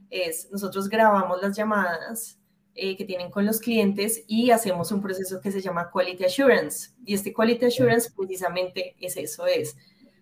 [0.09, 2.39] Es nosotros grabamos las llamadas
[2.77, 6.93] eh, que tienen con los clientes y hacemos un proceso que se llama Quality Assurance.
[7.05, 9.77] Y este Quality Assurance precisamente es eso, es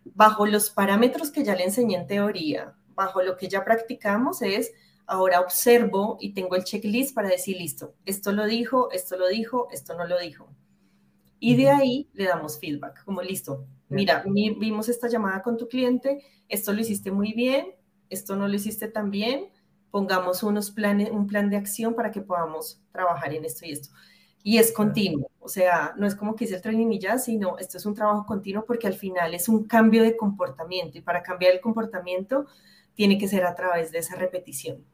[0.04, 4.72] bajo los parámetros que ya le enseñé en teoría, bajo lo que ya practicamos es,
[5.06, 9.68] ahora observo y tengo el checklist para decir, listo, esto lo dijo, esto lo dijo,
[9.70, 10.48] esto no lo dijo.
[11.38, 16.24] Y de ahí le damos feedback, como listo, mira, vimos esta llamada con tu cliente,
[16.48, 17.74] esto lo hiciste muy bien,
[18.10, 19.50] esto no lo hiciste tan bien,
[19.90, 23.90] pongamos unos planes, un plan de acción para que podamos trabajar en esto y esto.
[24.44, 27.58] Y es continuo, o sea, no es como que hice el training y ya, sino
[27.58, 31.22] esto es un trabajo continuo porque al final es un cambio de comportamiento y para
[31.22, 32.46] cambiar el comportamiento
[32.94, 34.84] tiene que ser a través de esa repetición.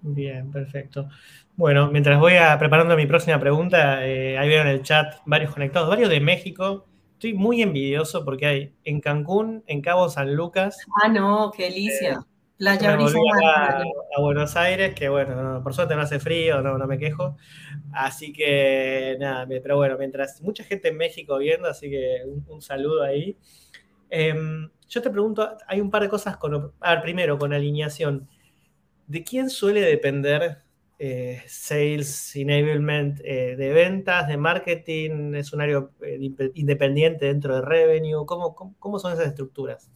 [0.00, 1.08] Bien, perfecto.
[1.56, 5.52] Bueno, mientras voy a, preparando mi próxima pregunta, eh, ahí veo en el chat varios
[5.52, 10.78] conectados, varios de México, estoy muy envidioso porque hay en Cancún, en Cabo San Lucas.
[11.02, 12.20] Ah, no, qué delicia.
[12.22, 12.28] Eh,
[12.58, 13.82] Playa a,
[14.16, 17.36] a, Buenos Aires, que bueno, por suerte no hace frío, no, no me quejo.
[17.92, 23.02] Así que nada, pero bueno, mientras mucha gente en México viendo, así que un, saludo
[23.02, 23.36] ahí.
[24.10, 26.72] Em, yo te pregunto, hay un par de cosas con.
[26.80, 28.28] A ver, primero, con alineación.
[29.06, 30.58] ¿De quién suele depender
[31.00, 36.18] eh, sales enablement eh, de ventas, de marketing, es un área eh,
[36.54, 39.92] independiente dentro de revenue, ¿Cómo, ¿Cómo, son esas estructuras?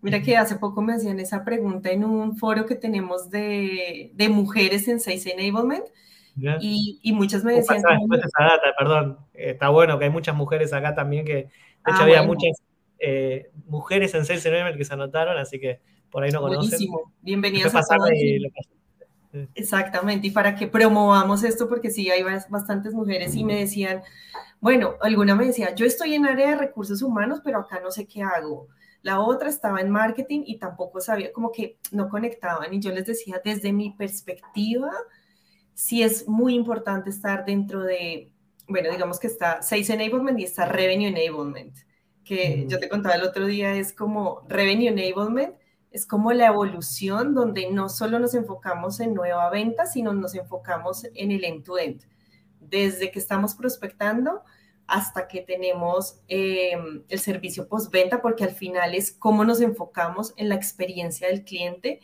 [0.00, 4.28] Mira que hace poco me hacían esa pregunta en un foro que tenemos de, de
[4.28, 5.84] mujeres en Sales Enablement
[6.60, 7.78] y, y, muchas me decían...
[7.78, 11.42] esa data, perdón, está bueno que hay muchas mujeres acá también que, de
[11.86, 12.60] hecho ah, había muchas
[13.66, 16.70] mujeres en Sales Enablement que se anotaron, así que por ahí no conocen.
[16.70, 18.10] Buenísimo, bienvenidas a todos.
[19.54, 24.02] Exactamente, y para que promovamos esto, porque sí, hay bastantes mujeres y me decían,
[24.60, 28.06] bueno, alguna me decía, yo estoy en área de recursos humanos, pero acá no sé
[28.06, 28.68] qué hago.
[29.00, 32.72] La otra estaba en marketing y tampoco sabía, como que no conectaban.
[32.72, 34.92] Y yo les decía, desde mi perspectiva,
[35.74, 38.30] sí es muy importante estar dentro de,
[38.68, 41.74] bueno, digamos que está Sales Enablement y está Revenue Enablement,
[42.34, 45.54] que yo te contaba el otro día, es como Revenue Enablement
[45.92, 51.06] es como la evolución donde no solo nos enfocamos en nueva venta, sino nos enfocamos
[51.14, 52.02] en el end-to-end.
[52.60, 54.42] Desde que estamos prospectando
[54.86, 56.76] hasta que tenemos eh,
[57.08, 62.00] el servicio postventa, porque al final es cómo nos enfocamos en la experiencia del cliente,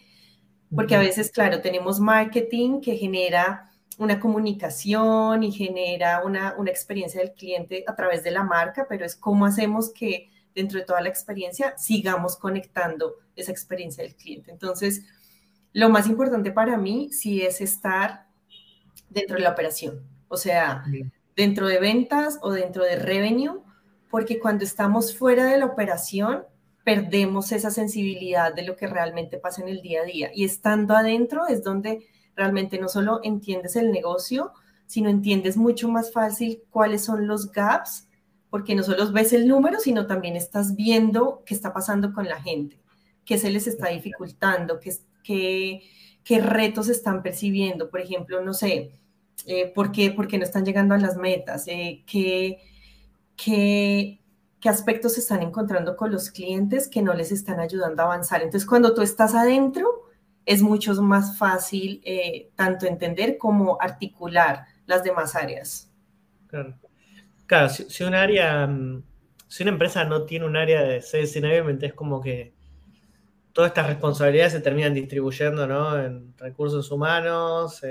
[0.75, 3.68] porque a veces, claro, tenemos marketing que genera
[3.99, 9.05] una comunicación y genera una, una experiencia del cliente a través de la marca, pero
[9.05, 14.51] es cómo hacemos que dentro de toda la experiencia sigamos conectando esa experiencia del cliente.
[14.51, 15.05] Entonces,
[15.73, 18.27] lo más importante para mí sí es estar
[19.11, 20.85] dentro de la operación, o sea,
[21.37, 23.63] dentro de ventas o dentro de revenue,
[24.11, 26.45] porque cuando estamos fuera de la operación,
[26.85, 30.31] perdemos esa sensibilidad de lo que realmente pasa en el día a día.
[30.35, 32.07] Y estando adentro es donde
[32.39, 34.53] realmente no solo entiendes el negocio,
[34.87, 38.09] sino entiendes mucho más fácil cuáles son los gaps,
[38.49, 42.41] porque no solo ves el número, sino también estás viendo qué está pasando con la
[42.41, 42.81] gente
[43.29, 45.83] qué se les está dificultando, qué,
[46.25, 48.91] qué, retos están percibiendo, por ejemplo, no sé,
[49.45, 52.57] eh, ¿por, qué, no están llegando a las metas, eh, qué,
[53.37, 54.23] qué,
[54.61, 58.41] qué aspectos están encontrando con los clientes que no les están ayudando a avanzar.
[58.41, 60.08] Entonces, cuando tú estás adentro,
[60.47, 65.93] es mucho más fácil eh, tanto entender como articular las demás áreas.
[66.47, 66.75] Claro,
[67.47, 69.03] claro si, un área mm,
[69.49, 72.55] si una empresa no tiene un área de sales enablement, es como que
[73.53, 75.99] todas estas responsabilidades se terminan distribuyendo, ¿no?
[75.99, 77.83] En recursos humanos,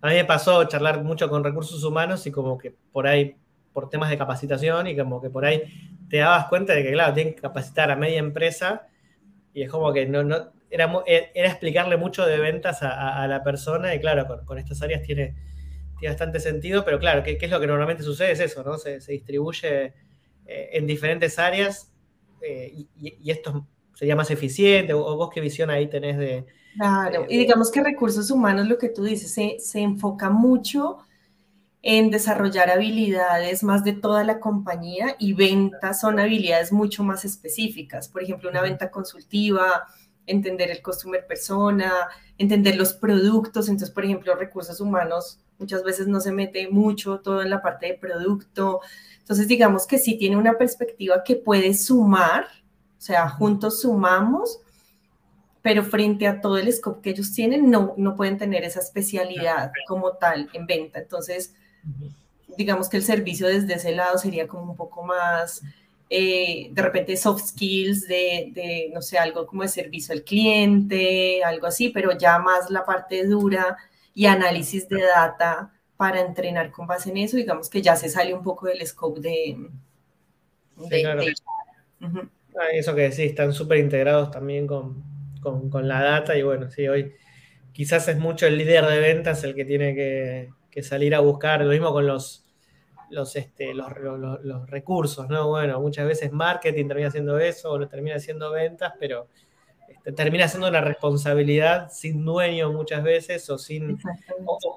[0.00, 3.36] A mí me pasó charlar mucho con recursos humanos y como que por ahí,
[3.72, 5.62] por temas de capacitación y como que por ahí
[6.08, 8.88] te dabas cuenta de que, claro, tienen que capacitar a media empresa
[9.52, 10.90] y es como que no, no era,
[11.34, 15.36] era explicarle mucho de ventas a, la persona y claro, con, estas áreas tiene,
[16.00, 18.32] tiene bastante sentido, pero claro, ¿qué, es lo que normalmente sucede?
[18.32, 18.78] Es eso, ¿no?
[18.78, 19.92] Se, se distribuye
[20.46, 21.92] eh, en diferentes áreas
[22.42, 24.94] eh, y, esto sería más eficiente?
[24.94, 26.46] ¿O vos qué visión ahí tenés de...
[26.74, 30.98] Claro, y digamos que recursos humanos, lo que tú dices, se, se enfoca mucho
[31.82, 38.08] en desarrollar habilidades más de toda la compañía y ventas son habilidades mucho más específicas.
[38.08, 39.86] Por ejemplo, una venta consultiva,
[40.26, 42.08] entender el customer persona,
[42.38, 43.68] entender los productos.
[43.68, 47.86] Entonces, por ejemplo, recursos humanos muchas veces no se mete mucho todo en la parte
[47.86, 48.80] de producto.
[49.18, 52.44] Entonces, digamos que sí tiene una perspectiva que puede sumar,
[52.98, 54.60] o sea, juntos sumamos,
[55.62, 59.70] pero frente a todo el scope que ellos tienen, no, no pueden tener esa especialidad
[59.86, 60.98] como tal en venta.
[60.98, 61.54] Entonces,
[62.56, 65.62] digamos que el servicio desde ese lado sería como un poco más,
[66.14, 71.42] eh, de repente, soft skills de, de, no sé, algo como de servicio al cliente,
[71.42, 73.78] algo así, pero ya más la parte dura
[74.14, 78.34] y análisis de data para entrenar con base en eso, digamos que ya se sale
[78.34, 79.56] un poco del scope de...
[82.02, 85.02] Ah, eso que decís, están súper integrados también con,
[85.72, 87.14] la data y bueno, sí, hoy
[87.72, 91.70] quizás es mucho el líder de ventas el que tiene que, salir a buscar, lo
[91.70, 92.41] mismo con los,
[93.12, 93.88] los, este, los,
[94.42, 95.48] los, recursos, ¿no?
[95.48, 99.28] Bueno, muchas veces marketing termina haciendo eso o lo termina haciendo ventas, pero
[100.16, 103.98] termina siendo una responsabilidad sin dueño muchas veces o sin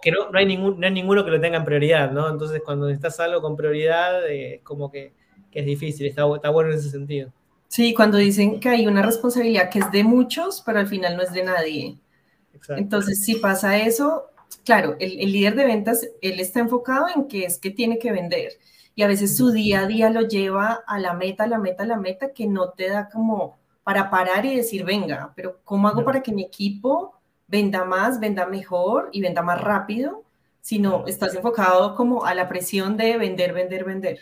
[0.01, 2.29] que no, hay ningún, no hay ninguno que lo tenga en prioridad, ¿no?
[2.29, 5.13] Entonces cuando necesitas algo con prioridad eh, es como que,
[5.51, 7.31] es difícil, está, está, bueno en ese sentido.
[7.69, 11.23] Sí, cuando dicen que hay una responsabilidad que es de muchos, pero al final no
[11.23, 11.97] es de nadie.
[12.69, 14.25] Entonces, si pasa eso,
[14.63, 18.11] claro, el, el líder de ventas, él está enfocado en que es que tiene que
[18.11, 18.53] vender.
[18.95, 21.97] Y a veces su día a día lo lleva a la meta, la meta, la
[21.97, 26.23] meta, que no te da como para parar y decir, venga, pero ¿cómo hago para
[26.23, 27.13] que mi equipo
[27.47, 30.23] venda más, venda mejor y venda más rápido?
[30.61, 34.19] Si no, estás enfocado como a la presión de vender, vender, vender.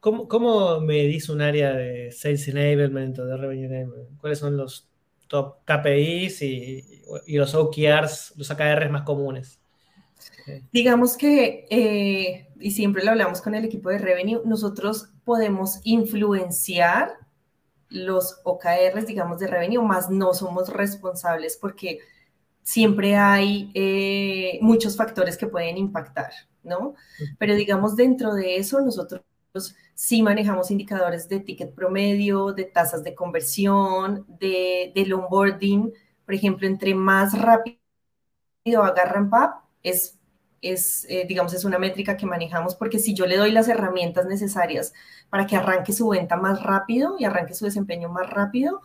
[0.00, 4.20] ¿Cómo, ¿Cómo medís un área de Sales Enablement o de Revenue Enablement?
[4.20, 4.87] ¿Cuáles son los
[5.28, 9.60] top KPIs y, los OKRs, los AKRs más comunes?
[10.72, 17.18] Digamos que, eh, y siempre lo hablamos con el equipo de Revenue, nosotros podemos influenciar
[17.90, 22.00] los OKRs, digamos, de revenue, más no somos responsables porque
[22.62, 26.30] siempre hay eh, muchos factores que pueden impactar,
[26.62, 26.94] ¿no?
[27.38, 29.22] Pero digamos, dentro de eso, nosotros
[29.94, 35.92] sí manejamos indicadores de ticket promedio, de tasas de conversión, de, del onboarding.
[36.24, 37.78] Por ejemplo, entre más rápido
[38.82, 40.18] agarran PAP, es
[40.62, 44.26] es, eh, digamos, es una métrica que manejamos porque si yo le doy las herramientas
[44.26, 44.92] necesarias
[45.30, 48.82] para que arranque su venta más rápido y arranque su desempeño más rápido,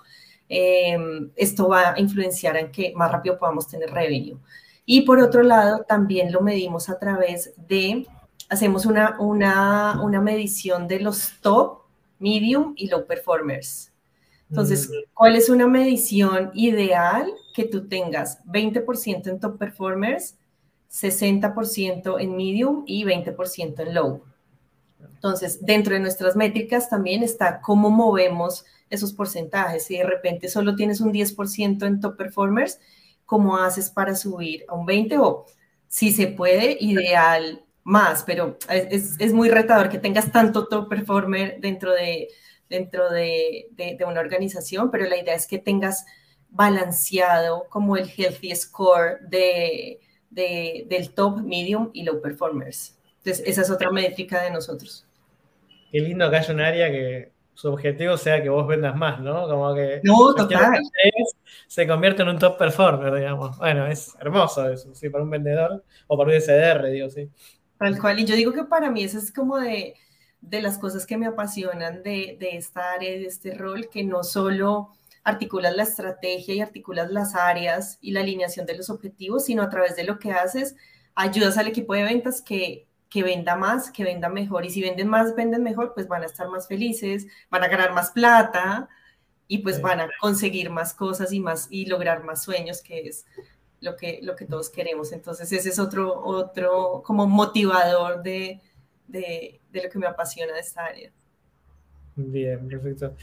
[0.50, 0.98] eh,
[1.36, 4.38] esto va a influenciar en que más rápido podamos tener revenue.
[4.86, 8.06] Y por otro lado, también lo medimos a través de,
[8.54, 11.82] hacemos una, una, una medición de los top,
[12.20, 13.92] medium y low performers.
[14.50, 14.94] Entonces, mm.
[15.14, 20.38] ¿cuál es una medición ideal que tú tengas 20% en top performers,
[20.94, 24.24] 60% en medium y 20% en low.
[25.00, 29.86] Entonces, dentro de nuestras métricas también está cómo movemos esos porcentajes.
[29.86, 32.80] Si de repente solo tienes un 10% en top performers,
[33.26, 35.18] ¿cómo haces para subir a un 20?
[35.18, 35.46] O
[35.88, 41.92] si se puede, ideal más, pero es, muy retador que tengas tanto top performer dentro
[41.92, 42.30] de,
[42.70, 46.06] dentro de, de una organización, pero la idea es que tengas
[46.50, 50.00] balanceado como el healthy score de
[50.34, 52.98] del top, medium y low performers.
[53.20, 55.06] Entonces, esa es otra métrica de nosotros.
[55.92, 59.48] Qué lindo que haya un área que su objetivo sea que vos vendas más, ¿no?
[59.48, 60.82] Como que no, total.
[61.68, 63.58] se convierte en un top performer, digamos.
[63.60, 67.30] Bueno, es hermoso eso, sí, para un vendedor o para un SDR, digo, sí.
[67.84, 69.96] Tal cual, y yo digo que para mí eso es como de,
[70.40, 74.24] de las cosas que me apasionan de, de esta área, de este rol, que no
[74.24, 74.94] solo
[75.26, 79.70] articulas la estrategia y articulas las áreas y la alineación de los objetivos, sino a
[79.70, 80.78] través de lo que haces,
[81.14, 84.66] ayudas al equipo de ventas que, que venda más, que venda mejor.
[84.66, 87.92] Y si venden más, venden mejor, pues van a estar más felices, van a ganar
[87.92, 88.88] más plata
[89.50, 93.26] y pues van a conseguir más cosas y, más, y lograr más sueños, que es
[93.84, 95.12] lo que, lo que todos queremos.
[95.12, 98.62] Entonces ese es otro, otro como motivador de,
[99.08, 101.12] de, de lo que me apasiona de esta área.
[102.16, 103.16] Bien, perfecto.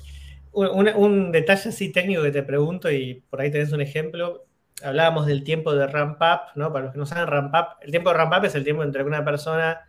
[0.53, 4.47] Un, un, detalle así técnico que te pregunto y por ahí tenés un ejemplo.
[4.83, 6.73] Hablábamos del tiempo de ramp up, ¿no?
[6.73, 8.83] Para los que no saben, ramp up, el tiempo de ramp up es el tiempo
[8.83, 9.81] entre que una persona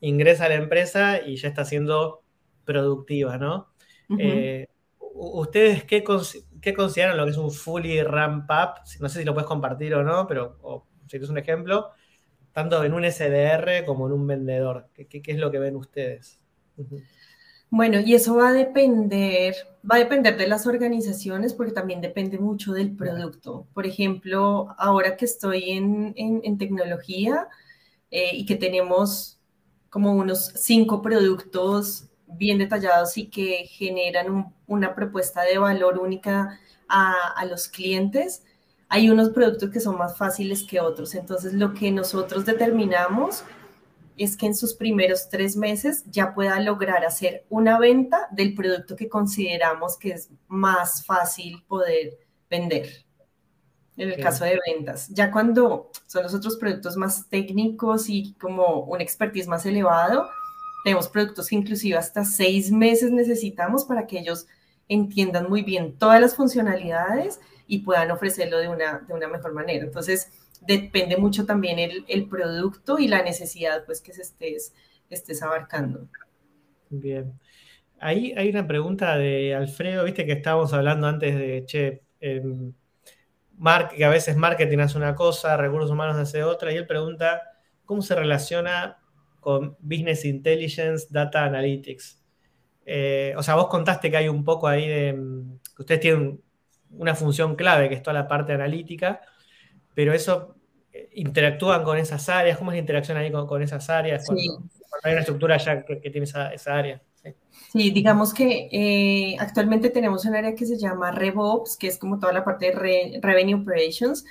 [0.00, 2.22] ingresa a la empresa y ya está siendo
[2.64, 3.68] productiva, ¿no?
[4.18, 4.66] Eh,
[4.98, 6.02] ¿Ustedes qué,
[6.60, 8.82] qué, consideran lo que es un fully ramp up?
[9.00, 11.90] No sé si lo puedes compartir o no, pero si es un ejemplo,
[12.52, 14.88] tanto en un SDR como en un vendedor.
[14.94, 16.38] ¿Qué, qué, es lo que ven ustedes?
[17.70, 19.54] Bueno, y eso va a depender,
[19.88, 23.66] va a depender de las organizaciones porque también depende mucho del producto.
[23.74, 27.48] Por ejemplo, ahora que estoy en, en, tecnología
[28.10, 29.38] eh, y que tenemos
[29.90, 37.14] como unos cinco productos bien detallados y que generan una propuesta de valor única a,
[37.36, 38.44] a, los clientes,
[38.88, 41.14] hay unos productos que son más fáciles que otros.
[41.14, 43.44] Entonces, lo que nosotros determinamos
[44.18, 48.96] es que en sus primeros tres meses ya pueda lograr hacer una venta del producto
[48.96, 52.18] que consideramos que es más fácil poder
[52.50, 53.04] vender.
[53.96, 55.08] En el caso de ventas.
[55.08, 60.28] Ya cuando son los otros productos más técnicos y como un expertise más elevado,
[60.88, 64.46] tenemos productos que inclusive hasta seis meses necesitamos para que ellos
[64.88, 69.84] entiendan muy bien todas las funcionalidades y puedan ofrecerlo de una, de una mejor manera.
[69.84, 74.72] Entonces, depende mucho también el, el, producto y la necesidad pues que se estés,
[75.10, 76.08] estés abarcando.
[76.88, 77.38] Bien.
[78.00, 82.42] Ahí hay una pregunta de Alfredo, viste que estábamos hablando antes de, che, eh,
[83.94, 87.42] que a veces marketing hace una cosa, recursos humanos hace otra, y él pregunta,
[87.84, 88.96] ¿cómo se relaciona
[89.48, 92.22] con Business Intelligence, Data Analytics?
[92.84, 95.18] Eh, o sea, vos contaste que hay un poco ahí de,
[95.74, 96.38] que ustedes tienen
[96.90, 99.22] una función clave, que es toda la parte analítica,
[99.94, 100.56] pero eso
[100.92, 104.68] eh, interactúan con esas áreas, ¿cómo es la interacción ahí con, esas áreas cuando,
[105.02, 107.00] hay una estructura ya que, tiene esa, área?
[107.72, 107.90] Sí.
[107.90, 112.34] digamos que eh, actualmente tenemos un área que se llama RevOps, que es como toda
[112.34, 114.26] la parte de Revenue Operations,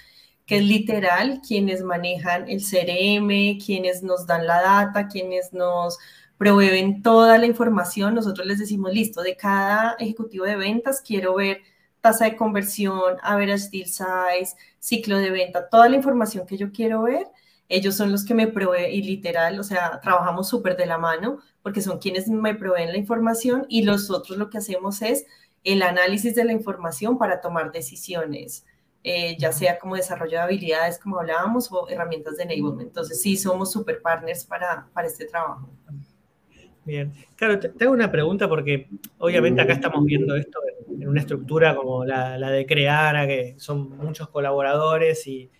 [0.47, 5.99] que es literal quienes manejan el CRM, quienes nos dan la data, quienes nos
[6.37, 8.15] proveen toda la información.
[8.15, 11.61] Nosotros les decimos, listo, de cada ejecutivo de ventas quiero ver
[12.01, 17.03] tasa de conversión, average deal size, ciclo de venta, toda la información que yo quiero
[17.03, 17.27] ver,
[17.69, 21.39] ellos son los que me proveen y literal, o sea, trabajamos súper de la mano
[21.61, 25.25] porque son quienes me proveen la información y los otros lo que hacemos es
[25.65, 28.65] el análisis de la información para tomar decisiones,
[29.03, 32.81] eh, ya sea como desarrollo de habilidades, como hablábamos, o herramientas de enablement.
[32.81, 35.69] Entonces, sí, somos super partners para, para este trabajo.
[36.87, 40.57] Bien, claro, te, hago una pregunta porque obviamente acá estamos viendo esto
[40.89, 45.51] en, una estructura como la, de Creara, que son muchos colaboradores y,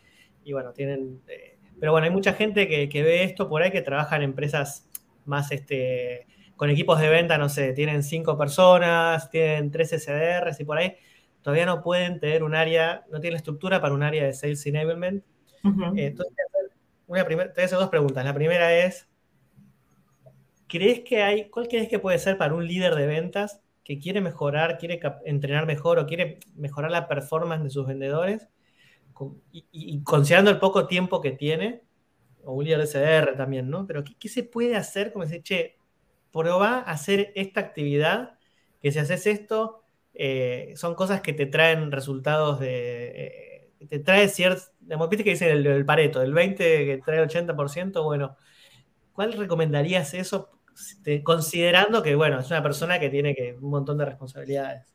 [0.50, 1.20] bueno, tienen...
[1.28, 4.90] Eh, pero bueno, hay mucha gente que, ve esto por ahí que trabaja en empresas
[5.26, 10.64] más este, con equipos de venta, no sé, tienen cinco personas, tienen tres SDRs y
[10.64, 10.96] por ahí
[11.42, 15.24] todavía no pueden tener un área, no tienen estructura para un área de Sales Enablement.
[15.96, 16.36] Eh, entonces,
[17.08, 18.24] una te voy a hacer dos preguntas.
[18.26, 19.08] La primera es,
[20.68, 24.20] ¿crees que hay, cuál crees que puede ser para un líder de ventas que quiere
[24.20, 28.50] mejorar, quiere entrenar mejor o quiere mejorar la performance de sus vendedores?
[29.52, 31.82] Y, considerando el poco tiempo que tiene,
[32.44, 33.88] o un líder de CDR también, ¿no?
[33.88, 35.12] Pero ¿qué, se puede hacer?
[35.12, 35.78] Como decir, che,
[36.32, 38.38] prueba a hacer esta actividad,
[38.80, 39.84] que si haces esto,
[40.18, 43.08] eh, son cosas que te traen resultados de...
[43.16, 48.04] Eh, te trae ciertos, viste que dice el, Pareto, el 20 que trae el 80%,
[48.04, 48.36] bueno,
[49.14, 50.58] ¿cuál recomendarías eso
[51.24, 54.94] considerando que, bueno, es una persona que tiene que, un montón de responsabilidades.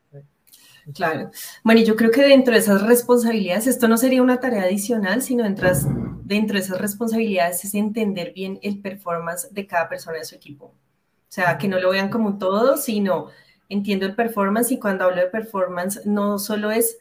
[0.94, 1.30] Claro.
[1.62, 5.44] Bueno, yo creo que dentro de esas responsabilidades, esto no sería una tarea adicional, sino
[5.44, 10.66] dentro de esas responsabilidades es entender bien el performance de cada persona de su equipo.
[10.66, 13.28] O sea, que no lo vean como un todo, sino
[13.72, 16.98] entiendo el performance y cuando hablo de performance no solo es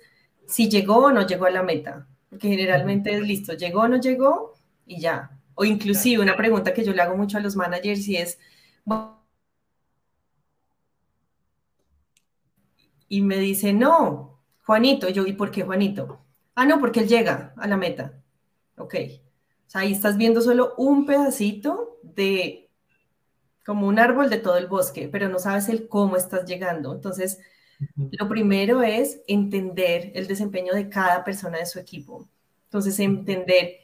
[0.48, 3.98] si llegó o no llegó a la meta, porque generalmente es listo, llegó o no
[4.00, 4.54] llegó
[4.86, 5.32] y ya.
[5.56, 8.40] O inclusive una pregunta que yo le hago mucho a los managers y es,
[13.08, 16.22] y me dice, no, Juanito, yo, ¿y por qué Juanito?
[16.56, 18.14] Ah, no, porque él llega a la meta.
[18.78, 18.96] Ok.
[19.68, 22.61] O sea, ahí estás viendo solo un pedacito de
[23.66, 26.94] como un árbol de todo el bosque, pero no sabes el cómo estás llegando.
[26.94, 27.40] Entonces,
[27.96, 32.28] lo primero es entender el desempeño de cada persona de su equipo.
[32.66, 33.78] Entonces, entender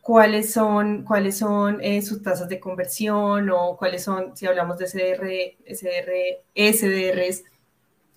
[0.00, 4.86] cuáles son, cuáles son eh, sus tasas de conversión o cuáles son, si hablamos de
[4.86, 7.44] SDR, SDR, SDRs,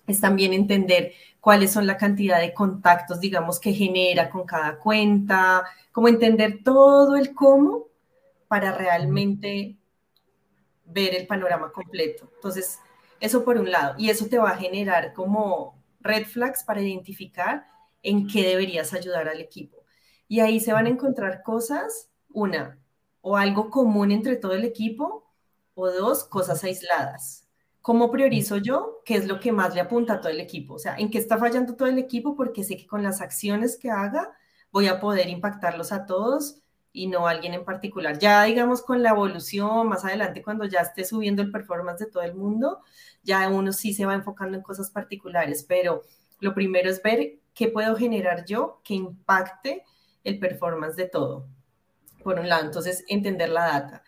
[0.06, 5.64] es también entender cuáles son la cantidad de contactos, digamos, que genera con cada cuenta,
[5.92, 7.86] como entender todo el cómo
[8.48, 9.76] para realmente
[10.86, 12.30] ver el panorama completo.
[12.34, 12.80] Entonces,
[13.20, 17.66] eso por un lado, y eso te va a generar como red flags para identificar
[18.02, 19.84] en qué deberías ayudar al equipo.
[20.28, 22.78] Y ahí se van a encontrar cosas, una,
[23.20, 25.26] o algo común entre todo el equipo,
[25.74, 27.48] o dos, cosas aisladas.
[27.82, 29.02] ¿Cómo priorizo yo?
[29.04, 30.74] ¿Qué es lo que más le apunta a todo el equipo?
[30.74, 32.34] O sea, ¿en qué está fallando todo el equipo?
[32.34, 34.32] Porque sé que con las acciones que haga
[34.72, 36.60] voy a poder impactarlos a todos
[36.96, 38.18] y no alguien en particular.
[38.18, 42.22] Ya digamos con la evolución, más adelante cuando ya esté subiendo el performance de todo
[42.22, 42.80] el mundo,
[43.22, 46.04] ya uno sí se va enfocando en cosas particulares, pero
[46.40, 49.84] lo primero es ver qué puedo generar yo que impacte
[50.24, 51.46] el performance de todo,
[52.24, 54.02] por un lado, entonces entender la data.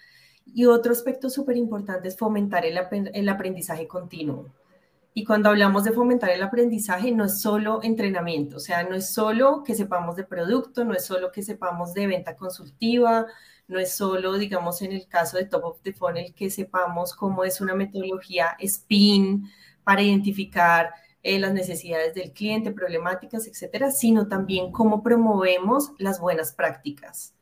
[0.47, 2.80] Y otro aspecto súper importante es fomentar el,
[3.12, 4.47] el aprendizaje continuo.
[5.14, 9.12] Y cuando hablamos de fomentar el aprendizaje, no es solo entrenamiento, o sea, no es
[9.12, 13.26] solo que sepamos de producto, no es solo que sepamos de venta consultiva,
[13.66, 17.44] no es solo, digamos, en el caso de Top of the Funnel, que sepamos cómo
[17.44, 19.50] es una metodología SPIN
[19.84, 20.92] para identificar
[21.22, 27.34] eh, las necesidades del cliente, problemáticas, etcétera, sino también cómo promovemos las buenas prácticas.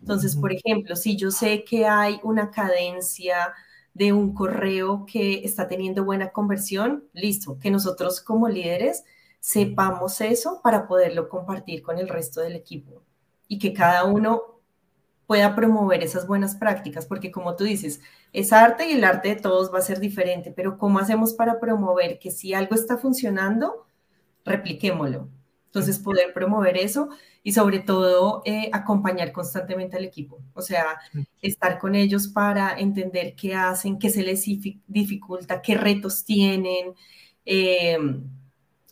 [0.00, 3.52] Entonces, por ejemplo, si yo sé que hay una cadencia
[3.94, 9.04] de un correo que está teniendo buena conversión, listo, que nosotros como líderes
[9.40, 13.02] sepamos eso para poderlo compartir con el resto del equipo
[13.48, 14.60] y que cada uno
[15.26, 18.00] pueda promover esas buenas prácticas, porque como tú dices,
[18.32, 21.60] es arte y el arte de todos va a ser diferente, pero ¿cómo hacemos para
[21.60, 23.86] promover que si algo está funcionando,
[24.44, 25.28] repliquémoslo?
[25.70, 27.10] Entonces, poder promover eso
[27.44, 30.98] y sobre todo eh, acompañar constantemente al equipo, o sea,
[31.40, 34.44] estar con ellos para entender qué hacen, qué se les
[34.88, 36.94] dificulta, qué retos tienen.
[37.44, 38.24] Em,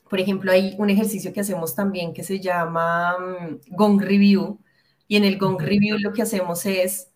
[0.09, 4.61] por ejemplo, hay un ejercicio que hacemos también que se llama mm, Gong Review,
[5.09, 7.11] y en el Gong Review lo que hacemos es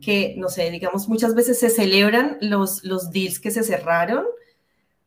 [0.00, 4.24] que, no sé, digamos, muchas veces se celebran los, los deals que se cerraron,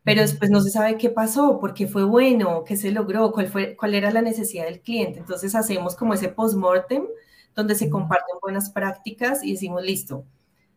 [0.04, 3.48] pero después no se sabe qué pasó, por qué fue bueno, qué se logró, cuál,
[3.48, 5.20] fue, cuál era la necesidad del cliente.
[5.20, 7.06] Entonces hacemos como ese post-mortem
[7.56, 10.26] donde se comparten buenas prácticas y decimos, listo.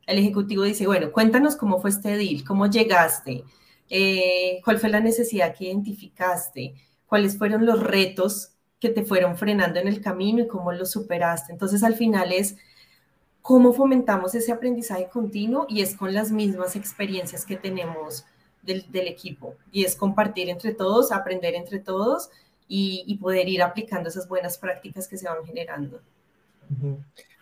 [0.07, 3.45] El ejecutivo dice, bueno, cuéntanos cómo fue este deal, cómo llegaste,
[3.89, 6.75] eh, cuál fue la necesidad que identificaste,
[7.07, 11.53] cuáles fueron los retos que te fueron frenando en el camino y cómo lo superaste.
[11.53, 12.57] Entonces, al final es
[13.41, 18.25] cómo fomentamos ese aprendizaje continuo y es con las mismas experiencias que tenemos
[18.63, 19.57] del, equipo.
[19.71, 22.31] Y es compartir entre todos, aprender entre todos
[22.69, 26.01] y, poder ir aplicando esas buenas prácticas que se van generando.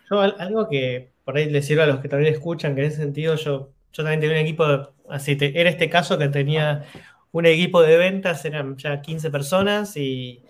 [0.09, 2.97] Yo, algo que por ahí les sirve a los que también escuchan, que en ese
[2.97, 4.65] sentido yo, yo también tenía un equipo,
[5.09, 6.83] así, era este caso que tenía
[7.31, 10.43] un equipo de ventas, eran ya 15 personas y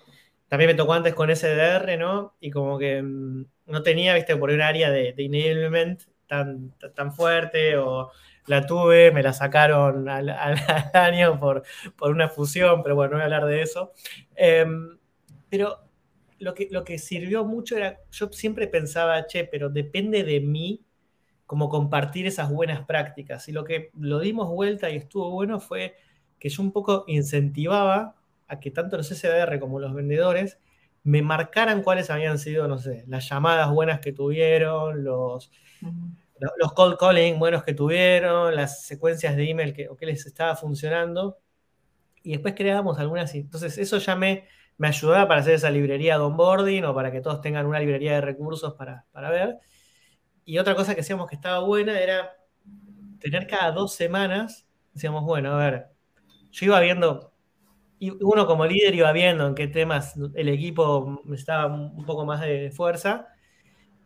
[0.48, 2.34] también me tocó antes con SDR, ¿no?
[2.42, 7.14] Y como que mm, no tenía, viste, por un área de, de enablement tan, tan
[7.14, 8.12] fuerte o
[8.52, 10.30] la tuve, me la sacaron al,
[10.94, 11.64] año por,
[11.98, 13.94] por, una fusión, pero bueno, no voy a hablar de eso.
[14.36, 14.98] Em,
[15.50, 15.80] pero
[16.40, 20.86] lo que, lo que sirvió mucho era, yo siempre pensaba, che, pero depende de mí
[21.46, 23.48] como compartir esas buenas prácticas.
[23.50, 25.96] Y lo que lo dimos vuelta y estuvo bueno fue
[26.40, 28.16] que yo un poco incentivaba
[28.48, 30.60] a que tanto los SDR como los vendedores
[31.04, 35.52] me marcaran cuáles habían sido, no sé, las llamadas buenas que tuvieron, los,
[36.58, 41.38] los cold calling buenos que tuvieron, las secuencias de email que, que les estaba funcionando.
[42.24, 43.34] Y después creábamos algunas.
[43.36, 47.22] Entonces, eso ya me, me ayudaba para hacer esa librería de onboarding o para que
[47.22, 49.60] todos tengan una librería de recursos para, para ver.
[50.46, 52.32] Y otra cosa que hacíamos que estaba buena era
[53.20, 55.88] tener cada dos semanas, decíamos, bueno, a ver,
[56.52, 57.32] yo iba viendo
[58.00, 62.42] y uno como líder iba viendo en qué temas el equipo estaba un poco más
[62.42, 63.28] de fuerza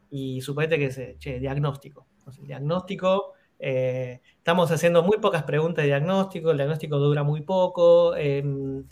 [0.10, 2.06] y suponete que se, che, diagnóstico.
[2.42, 8.86] Diagnóstico, eh, estamos haciendo muy pocas preguntas de diagnóstico, el diagnóstico dura muy poco, em,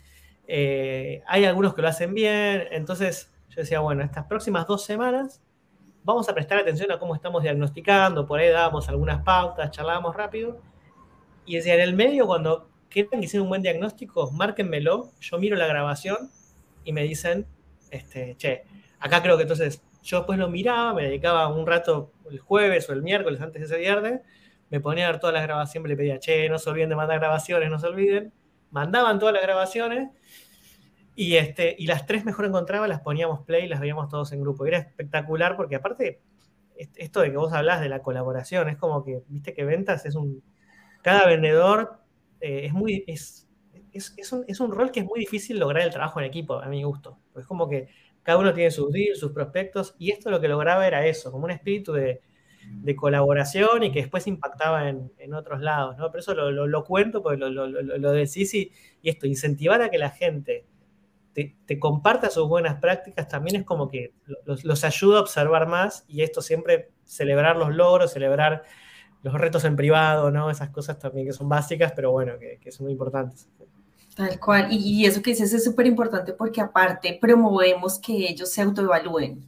[0.46, 5.42] eh, hay algunos que lo hacen bien, entonces yo decía, bueno, estas próximas dos semanas
[6.02, 10.60] vamos a prestar atención a cómo estamos diagnosticando, por ahí dábamos algunas pautas, charlábamos rápido,
[11.46, 15.56] y decía, en el medio, cuando quieren que hicieron un buen diagnóstico, márquenmelo, yo miro
[15.56, 16.30] la grabación
[16.84, 17.46] y me dicen,
[17.90, 18.64] este, che,
[18.98, 22.92] acá creo que entonces yo después lo miraba, me dedicaba un rato el jueves o
[22.92, 24.20] el miércoles antes de ese viernes,
[24.70, 27.18] me ponía a ver todas las grabaciones, le pedía, che, no se olviden de mandar
[27.18, 28.32] grabaciones, no se olviden.
[28.70, 30.10] Mandaban todas las grabaciones
[31.14, 34.40] y, este, y las tres mejor encontraba, las poníamos play y las veíamos todos en
[34.40, 34.66] grupo.
[34.66, 36.20] Era espectacular porque aparte,
[36.76, 40.16] esto de que vos hablas de la colaboración, es como que, viste que ventas es
[40.16, 40.42] un...
[41.02, 42.00] Cada vendedor
[42.40, 43.04] eh, es muy.
[43.06, 43.48] Es,
[43.92, 46.66] es, un, es, un, rol que es muy difícil lograr el trabajo en equipo, a
[46.66, 47.18] mi gusto.
[47.36, 47.88] Es como que
[48.24, 51.44] cada uno tiene sus deals, sus prospectos, y esto lo que lograba era eso, como
[51.44, 52.20] un espíritu de,
[52.96, 56.10] colaboración y que después impactaba en, otros lados, ¿no?
[56.10, 58.72] Pero eso lo, cuento porque lo, decís y,
[59.02, 60.64] esto, incentivar a que la gente
[61.34, 64.14] te, comparta sus buenas prácticas también es como que
[64.46, 68.62] los, ayuda a observar más y esto siempre celebrar los logros, celebrar
[69.22, 70.50] los retos en privado, ¿no?
[70.50, 73.50] Esas cosas también que son básicas, pero bueno, que, que son muy importantes.
[74.14, 78.62] Tal cual, y, eso que dices es súper importante porque aparte promovemos que ellos se
[78.62, 79.44] autoevalúen,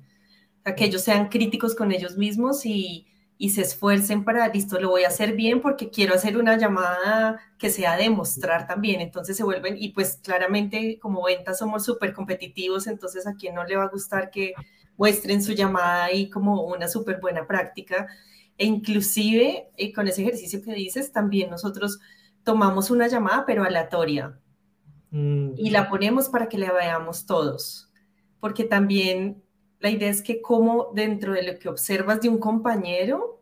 [0.76, 3.06] que ellos sean críticos con ellos mismos y,
[3.38, 7.40] y se esfuercen para, listo, lo voy a hacer bien porque quiero hacer una llamada
[7.58, 12.86] que sea demostrar también, entonces se vuelven, y pues claramente como ventas somos súper competitivos,
[12.86, 14.54] entonces a quien no le va a gustar que
[14.96, 18.06] muestren su llamada y como una súper buena práctica,
[18.58, 22.00] e inclusive eh, con ese ejercicio que dices, también nosotros
[22.42, 24.40] tomamos una llamada pero aleatoria,
[25.10, 25.52] Mm.
[25.56, 27.90] y la ponemos para que la veamos todos,
[28.40, 29.42] porque también
[29.78, 33.40] la idea es que como dentro de lo que observas de un compañero,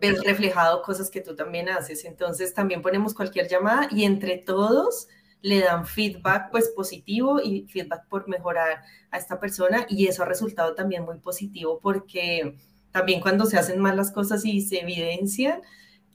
[0.00, 2.04] ves reflejado cosas que tú también haces.
[2.04, 5.08] Entonces también ponemos cualquier llamada y entre todos
[5.40, 10.26] le dan feedback pues positivo y feedback por mejorar a esta persona y eso ha
[10.26, 12.56] resultado también muy positivo porque
[12.90, 15.60] también cuando se hacen mal las cosas y se evidencian,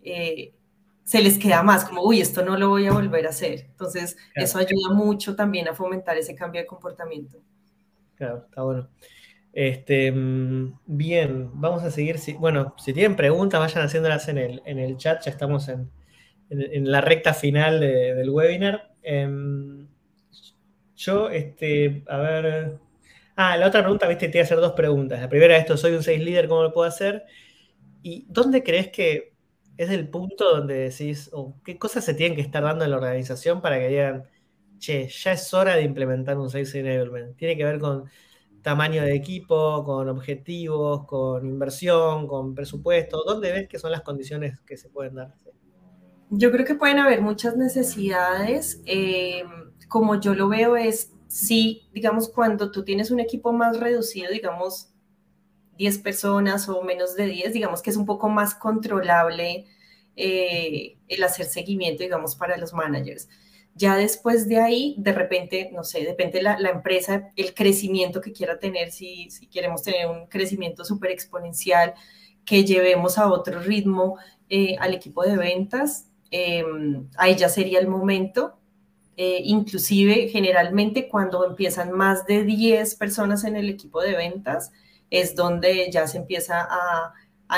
[0.01, 0.53] eh,
[1.09, 3.61] se les queda más, como, uy, esto no lo voy a volver a hacer.
[3.71, 7.39] Entonces, eso ayuda mucho también a fomentar ese cambio de comportamiento.
[8.13, 8.87] Claro, está bueno.
[9.51, 12.17] Este, mm, bien, vamos a seguir.
[12.37, 15.89] bueno, si tienen preguntas, vayan haciéndolas en el, en el chat, ya estamos en,
[16.51, 18.91] la recta final del webinar.
[19.01, 19.87] Em,
[20.95, 22.77] yo, este, a ver.
[23.35, 25.19] Ah, la otra pregunta, viste, te voy a hacer dos preguntas.
[25.19, 27.25] La primera, esto, soy un 6 líder, ¿cómo lo puedo hacer?
[28.03, 29.28] ¿Y dónde crees que
[29.79, 32.97] es el punto donde decís, oh, ¿qué cosas se tienen que estar dando en la
[32.97, 34.25] organización para que digan,
[34.77, 37.37] che, ya es hora de implementar un Sales Enablement?
[37.37, 38.03] Tiene que ver con
[38.61, 43.23] tamaño de equipo, con objetivos, con inversión, con presupuesto.
[43.25, 45.33] ¿Dónde ves que son las condiciones que se pueden dar?
[46.29, 48.81] Yo creo que pueden haber muchas necesidades.
[48.85, 49.45] Eh,
[49.87, 54.89] como yo lo veo es, sí, digamos, cuando tú tienes un equipo más reducido, digamos,
[55.79, 59.65] 10 personas o menos de 10, digamos que es un poco más controlable
[60.17, 63.29] eh, el hacer seguimiento, digamos, para los managers.
[63.75, 68.33] Ya después de ahí, de repente, no sé, depende la, la empresa, el crecimiento que
[68.33, 71.93] quiera tener, si, si queremos tener un crecimiento súper exponencial,
[72.43, 74.17] que llevemos a otro ritmo
[74.49, 76.65] eh, al equipo de ventas, eh,
[77.17, 78.59] ahí ya sería el momento.
[79.15, 84.71] inclusive, generalmente, cuando empiezan más de 10 personas en el equipo de ventas,
[85.09, 87.13] es donde ya se empieza a,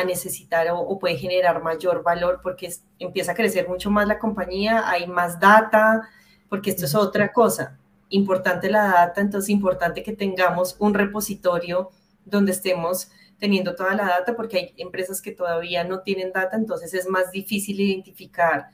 [0.05, 5.05] necesitar o, puede generar mayor valor porque empieza a crecer mucho más la compañía, hay
[5.05, 6.07] más data,
[6.47, 7.77] porque esto es otra cosa.
[8.09, 11.91] Importante la data, entonces importante que tengamos un repositorio
[12.23, 16.93] donde estemos teniendo toda la data, porque hay empresas que todavía no tienen data, entonces
[16.93, 18.69] es más difícil identificar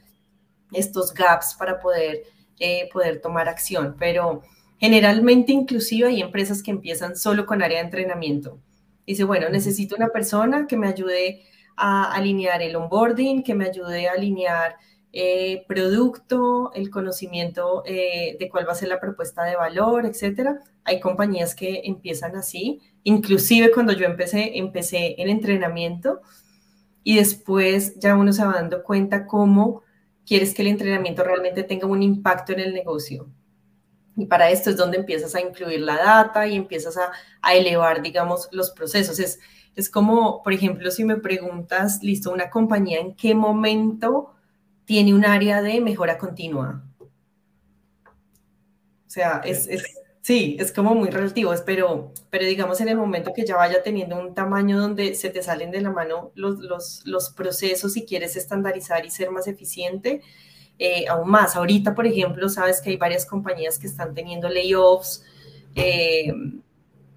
[0.71, 2.23] estos gaps para poder,
[2.59, 3.95] eh, poder tomar acción.
[3.97, 4.43] Pero
[4.77, 8.59] generalmente inclusive hay empresas que empiezan solo con área de entrenamiento
[9.07, 11.43] Dice, bueno, necesito una persona que me ayude
[11.77, 14.75] a alinear el onboarding, que me ayude a alinear
[15.13, 20.59] eh, producto, el conocimiento eh, de cuál va a ser la propuesta de valor, etcétera.
[20.83, 22.81] Hay compañías que empiezan así.
[23.03, 26.21] Inclusive cuando yo empecé, empecé en entrenamiento
[27.03, 29.83] y después ya uno se va dando cuenta cómo
[30.25, 33.29] quieres que el entrenamiento realmente tenga un impacto en el negocio.
[34.17, 37.11] Y para esto es donde empiezas a incluir la data y empiezas a,
[37.53, 39.19] elevar, digamos, los procesos.
[39.19, 39.39] Es,
[39.75, 44.33] es como, por ejemplo, si me preguntas, listo, una compañía en qué momento
[44.85, 46.83] tiene un área de mejora continua.
[49.05, 49.83] O sea, es, es
[50.27, 54.19] sí, es como muy relativo, pero, pero digamos en el momento que ya vaya teniendo
[54.19, 58.35] un tamaño donde se te salen de la mano los, los, los procesos y quieres
[58.35, 60.21] estandarizar y ser más eficiente,
[60.79, 61.55] eh, aún más.
[61.55, 65.23] Ahorita, por ejemplo, sabes que hay varias compañías que están teniendo layoffs,
[65.75, 66.33] eh,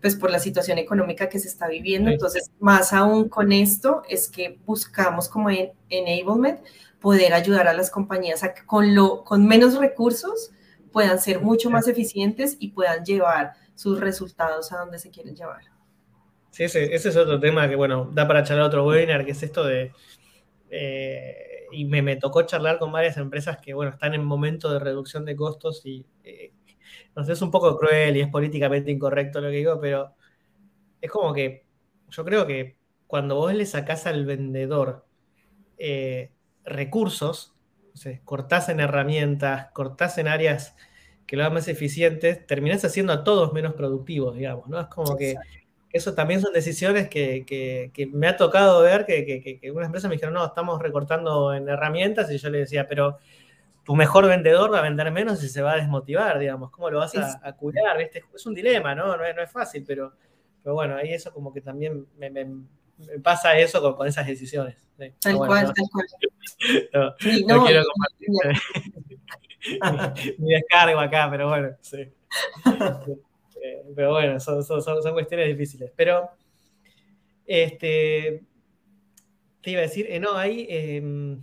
[0.01, 2.11] pues por la situación económica que se está viviendo.
[2.11, 6.61] Entonces, más aún con esto es que buscamos como en enablement
[7.01, 10.53] poder ayudar a las compañías a que con, lo, con menos recursos
[10.93, 15.63] puedan ser mucho más eficientes y puedan llevar sus resultados a donde se quieren llevar.
[16.51, 19.43] Sí, ese, ese es otro tema que, bueno, da para charlar otro webinar, que es
[19.43, 19.93] esto de...
[20.71, 25.25] Eh, y me, tocó charlar con varias empresas que, bueno, están en momento de reducción
[25.25, 26.53] de costos y, eh,
[27.15, 30.15] no sé, es un poco cruel y es políticamente incorrecto lo que digo, pero
[31.01, 31.67] es como que
[32.09, 35.07] yo creo que cuando vos le sacás al vendedor
[35.79, 36.33] eh,
[36.65, 37.55] recursos,
[38.25, 40.77] cortás en herramientas, cortás en áreas
[41.27, 44.81] que lo hagan más eficientes, terminás haciendo a todos menos productivos, digamos, ¿no?
[44.81, 45.37] Es como que
[45.93, 50.35] eso también son decisiones que, me ha tocado ver que, que, unas empresas me dijeron,
[50.35, 53.19] no, estamos recortando en herramientas y yo le decía, pero
[53.85, 56.99] tu mejor vendedor va a vender menos y se va a desmotivar, digamos, ¿cómo lo
[56.99, 58.01] vas a, cuidar?
[58.01, 59.17] Es un dilema, ¿no?
[59.17, 60.13] No es, fácil, pero,
[60.63, 62.31] pero bueno, ahí eso como que también me,
[63.23, 64.77] pasa eso con, esas decisiones.
[65.21, 66.07] Tal cual, tal cual.
[67.47, 68.29] No, quiero compartir
[70.39, 72.13] mi, descargo acá, pero bueno, sí.
[73.63, 74.63] Eh, pero bueno, son,
[75.13, 75.93] cuestiones difíciles.
[75.97, 76.31] Pero,
[77.47, 78.43] este,
[79.63, 81.43] te iba a decir, eh, no, ahí em,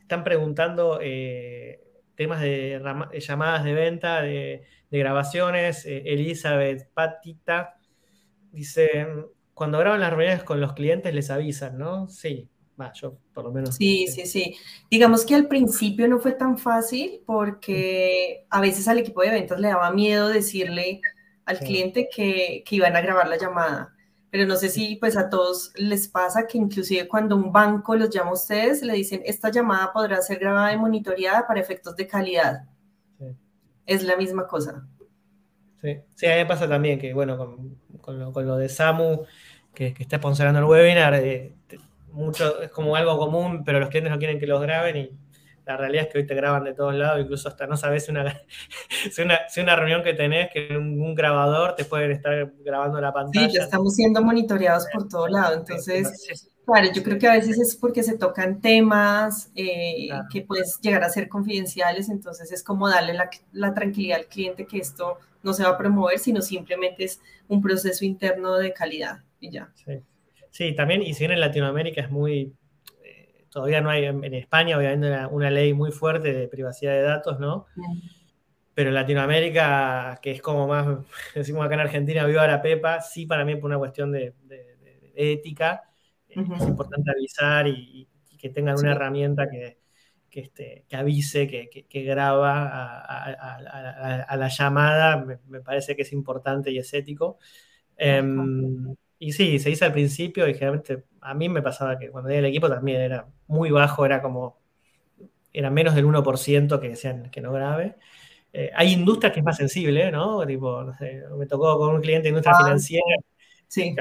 [0.00, 1.80] están preguntando eh,
[2.14, 2.80] temas de
[3.20, 5.86] llamadas de venta, de, grabaciones.
[5.86, 7.74] Elizabeth Patita
[8.52, 9.08] dice,
[9.52, 12.08] cuando graban las reuniones con los clientes les avisan, ¿no?
[12.08, 12.48] Sí,
[12.80, 13.74] va, yo por lo menos.
[13.74, 14.56] Sí, sí, sí.
[14.88, 19.58] Digamos que al principio no fue tan fácil porque a veces al equipo de ventas
[19.58, 21.00] le daba miedo decirle
[21.46, 23.94] al cliente que, iban a grabar la llamada.
[24.30, 28.10] Pero no sé si pues a todos les pasa que inclusive cuando un banco los
[28.10, 32.06] llama a ustedes, le dicen, esta llamada podrá ser grabada y monitoreada para efectos de
[32.06, 32.64] calidad.
[33.86, 34.86] Es la misma cosa.
[35.80, 37.36] Sí, sí, a mí me pasa también que, bueno,
[38.00, 39.24] con, lo, de Samu,
[39.74, 41.54] que, está sponsorando el webinar, eh,
[42.10, 45.10] mucho, es como algo común, pero los clientes no quieren que los graben y
[45.66, 48.40] la realidad es que hoy te graban de todos lados, incluso hasta no sabes una,
[49.10, 53.12] si, una, si una reunión que tenés, que un, grabador te pueden estar grabando la
[53.12, 53.48] pantalla.
[53.48, 55.58] Sí, ya estamos siendo monitoreados por todos lados.
[55.58, 60.64] Entonces, claro, yo creo que a veces es porque se tocan temas eh, que pueden
[60.82, 63.16] llegar a ser confidenciales, entonces es como darle
[63.52, 67.62] la, tranquilidad al cliente que esto no se va a promover, sino simplemente es un
[67.62, 69.70] proceso interno de calidad y ya.
[69.74, 70.00] Sí.
[70.50, 72.52] sí, también, y si bien en Latinoamérica es muy
[73.54, 77.66] todavía no hay en, España, obviamente, una, ley muy fuerte de privacidad de datos, ¿no?
[78.74, 80.88] Pero en Latinoamérica, que es como más,
[81.36, 84.34] decimos acá en Argentina, viva la Pepa, sí para mí por una cuestión de,
[85.14, 85.84] ética,
[86.28, 89.78] es importante avisar y, que tengan una herramienta que,
[90.32, 96.92] este, que avise, que, graba a, la llamada, me, parece que es importante y es
[96.92, 97.38] ético.
[97.96, 102.28] Em, y sí, se dice al principio y generalmente a mí me pasaba que cuando
[102.28, 104.58] tenía el equipo también era muy bajo, era como,
[105.50, 107.96] era menos del 1% que decían que no grave.
[108.52, 110.46] Eh, hay industrias que es más sensible, ¿no?
[110.46, 113.16] Tipo, no sé, me tocó con un cliente de industria ah, financiera.
[113.66, 113.96] Sí.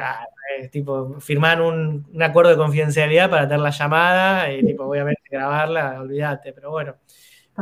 [0.72, 6.02] tipo, firmar un, un, acuerdo de confidencialidad para tener la llamada y, tipo, obviamente, grabarla,
[6.02, 6.98] olvídate, pero bueno.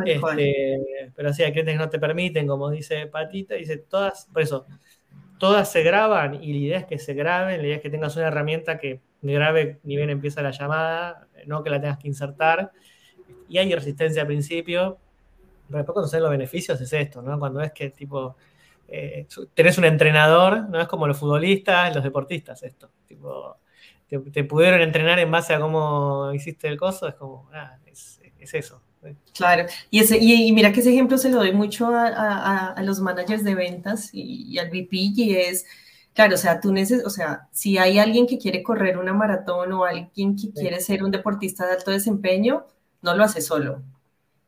[0.06, 4.42] Este, pero sí, hay clientes que no te permiten, como dice Patita, dice todas, por
[4.42, 4.66] eso,
[5.42, 8.16] todas se graban y la idea es que se graben, la idea es que tengas
[8.16, 12.72] una herramienta que grabe ni bien empieza la llamada, no que la tengas que insertar.
[13.50, 15.00] Y hay resistencia al principio,
[15.68, 17.40] pero después cuando se los beneficios es esto, ¿no?
[17.40, 18.36] Cuando es que tipo,
[18.88, 19.26] eh,
[19.56, 22.92] tenés un entrenador, no es como los futbolistas, los deportistas, esto.
[23.08, 23.58] Tipo,
[24.08, 28.54] te, pudieron entrenar en base a cómo hiciste el coso, es como, ah, es, es
[28.54, 28.80] eso.
[29.34, 33.44] Claro, y, ese, y, mira que ese ejemplo se lo doy mucho a, los managers
[33.44, 35.66] de ventas y, al VP, y es,
[36.14, 39.74] claro, o sea, tú neces o sea, si hay alguien que quiere correr una maratón
[39.74, 42.66] o alguien que quiere ser un deportista de alto desempeño,
[43.02, 43.82] no lo hace solo,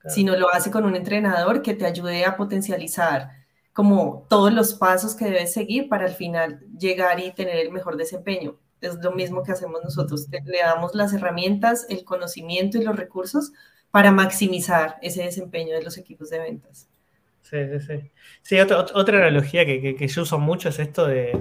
[0.07, 3.31] sino lo hace con un entrenador que te ayude a potencializar
[3.71, 7.97] como todos los pasos que debes seguir para al final llegar y tener el mejor
[7.97, 8.59] desempeño.
[8.81, 13.53] Es lo mismo que hacemos nosotros, le damos las herramientas, el conocimiento y los recursos
[13.93, 16.89] para maximizar ese desempeño de los equipos de ventas.
[17.43, 18.11] Sí, sí, sí.
[18.41, 21.39] Sí, otra, analogía que, yo uso mucho es esto de,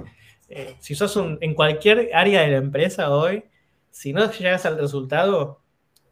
[0.49, 3.43] eh, si sos un, en cualquier área de la empresa hoy,
[3.89, 5.63] si no llegas al resultado,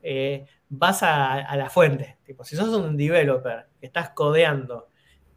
[0.02, 2.18] eh, vas a, la fuente.
[2.26, 4.88] Tipo, si sos un developer que estás codeando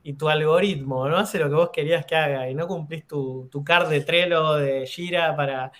[0.02, 3.46] y tu algoritmo no hace lo que vos querías que haga y no cumplís tu,
[3.52, 5.70] tu card de Trello, de Jira para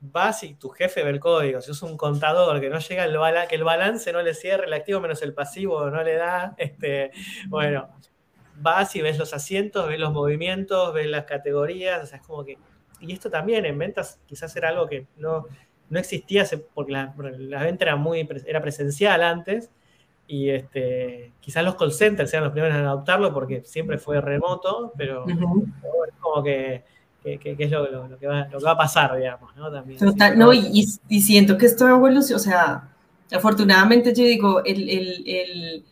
[0.00, 1.60] vas y tu jefe ve el código.
[1.60, 3.18] Si es un contador que no llega el
[3.48, 7.10] que el balance no le cierre el activo menos el pasivo no le da, este,
[7.48, 7.88] bueno,
[8.56, 12.44] vas y ves los asientos, ves los movimientos, ves las categorías, o sea, es como
[12.44, 12.58] que...
[13.00, 15.46] Y esto también en ventas quizás era algo que no,
[15.90, 16.44] no existía
[16.74, 17.12] porque la,
[17.62, 19.70] venta era muy era presencial antes
[20.26, 24.92] y este, quizás los call centers sean los primeros en adoptarlo porque siempre fue remoto,
[24.96, 25.36] pero, es
[26.20, 26.84] como que
[27.38, 29.70] que, es lo, que va, a pasar, digamos, ¿no?
[29.70, 30.86] También, Total, no, y,
[31.20, 32.88] siento que esto evoluciona, o sea,
[33.32, 35.84] afortunadamente yo digo, el,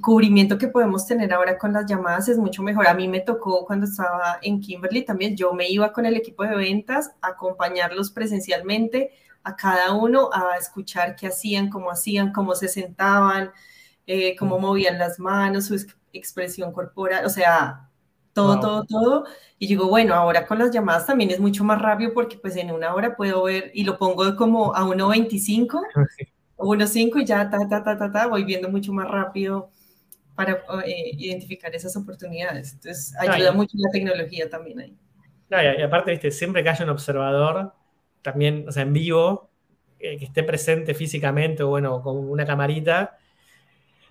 [0.00, 2.88] cubrimiento que podemos tener ahora con las llamadas es mucho mejor.
[2.88, 6.42] A mí me tocó cuando estaba en Kimberly también, yo me iba con el equipo
[6.42, 9.12] de ventas a acompañarlos presencialmente
[9.44, 13.52] a cada uno a escuchar qué hacían, cómo hacían, cómo se sentaban,
[14.06, 17.88] eh, cómo movían las manos, su expresión corporal, o sea,
[18.36, 19.24] todo, todo, todo.
[19.58, 22.70] Y digo, bueno, ahora con las llamadas también es mucho más rápido porque pues en
[22.70, 25.80] una hora puedo ver y lo pongo como a 1.25
[26.56, 29.70] o 1.5 y ya, ta, ta, ta, ta, ta, voy viendo mucho más rápido
[30.34, 32.74] para eh, identificar esas oportunidades.
[32.74, 34.96] Entonces, ayuda mucho la tecnología también ahí.
[35.48, 37.72] No, y, aparte, viste, siempre que haya un observador,
[38.20, 39.48] también, o sea, en vivo,
[39.98, 43.16] eh, que esté presente físicamente o bueno, con una camarita,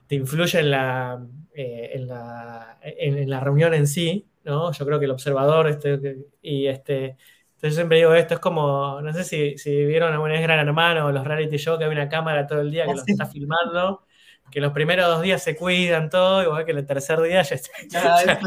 [0.08, 4.72] te influye en la, eh, en, la, en, la, reunión en sí, ¿no?
[4.72, 7.18] Yo creo que el observador, este, y este,
[7.56, 11.08] entonces siempre digo esto, es como, no sé si, si vieron alguna vez Gran Hermano
[11.08, 14.06] o los reality show, que hay una cámara todo el día que los está filmando,
[14.52, 18.40] que los primeros dos días se cuidan todo, igual que el tercer día ya, están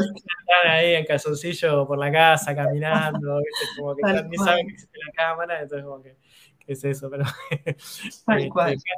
[0.65, 3.41] ahí en calzoncillo por la casa, caminando,
[3.77, 6.15] como que ni saben que existe la cámara, entonces como que,
[6.59, 7.09] ¿qué es eso?
[7.09, 7.25] Pero,
[8.25, 8.73] Tal cual.
[8.73, 8.89] Este,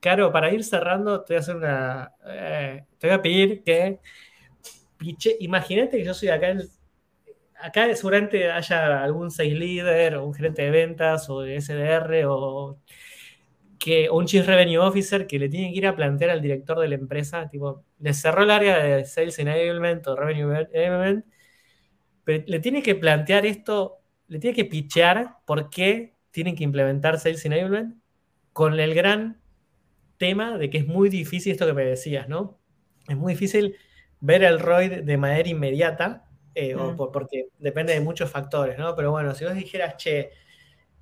[0.00, 2.14] Caro, para ir cerrando, te voy a hacer una.
[2.26, 4.00] Eh, te voy a pedir que.
[5.40, 6.54] Imagínate que yo soy acá.
[7.60, 12.78] acá seguramente haya algún sales leader o un gerente de ventas o de SDR o,
[13.78, 16.88] que, un Chief Revenue Officer que le tiene que ir a plantear al director de
[16.88, 17.48] la empresa.
[17.48, 21.24] Tipo, le cerró el área de Sales Enablement o Revenue Enablement,
[22.24, 27.18] pero le tiene que plantear esto, le tiene que pichear por qué tienen que implementar
[27.18, 27.96] Sales Enablement
[28.52, 29.39] con el gran
[30.20, 32.60] tema de que es muy difícil esto que me decías, ¿no?
[33.08, 33.74] Es muy difícil
[34.20, 36.96] ver el ROI de manera inmediata, eh, mm.
[37.10, 38.94] porque depende de muchos factores, ¿no?
[38.94, 40.30] Pero bueno, si vos dijeras, che,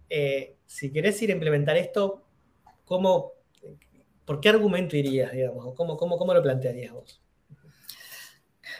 [0.08, 2.28] eh, si querés ir a implementar esto,
[2.84, 3.32] ¿cómo,
[4.24, 5.74] ¿por qué argumento irías, digamos?
[5.74, 7.20] ¿Cómo, cómo, cómo lo plantearías vos?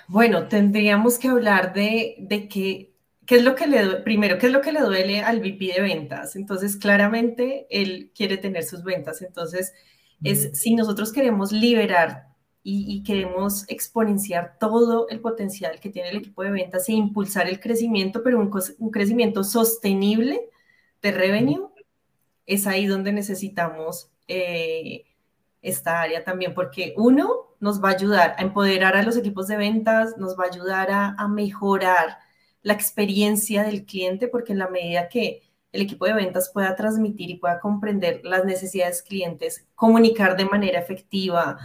[0.07, 2.93] Bueno, tendríamos que hablar de, de que
[3.27, 5.83] ¿Qué es lo que le primero, qué es lo que le duele al VP de
[5.83, 6.35] ventas?
[6.35, 9.21] Entonces, claramente él quiere tener sus ventas.
[9.21, 9.75] Entonces,
[10.23, 12.29] es si nosotros queremos liberar
[12.63, 17.61] y, queremos exponenciar todo el potencial que tiene el equipo de ventas e impulsar el
[17.61, 20.51] crecimiento, pero un, crecimiento sostenible
[21.01, 21.69] de revenue,
[22.45, 25.05] es ahí donde necesitamos eh,
[25.63, 29.57] esta área también, porque uno nos va a ayudar a empoderar a los equipos de
[29.57, 32.19] ventas, nos va a ayudar a mejorar
[32.63, 37.31] la experiencia del cliente, porque en la medida que el equipo de ventas pueda transmitir
[37.31, 41.59] y pueda comprender las necesidades clientes, comunicar de manera efectiva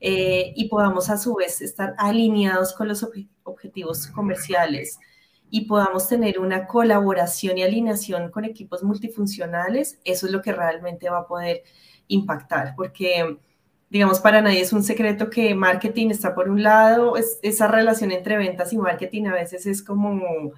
[0.00, 3.06] eh, y podamos a su vez estar alineados con los
[3.42, 4.98] objetivos comerciales
[5.50, 11.08] y podamos tener una colaboración y alineación con equipos multifuncionales, eso es lo que realmente
[11.10, 11.62] va a poder
[12.06, 13.38] impactar, porque
[13.90, 18.36] digamos, para nadie es un secreto que marketing está por un lado, esa relación entre
[18.36, 20.52] ventas y marketing a veces es como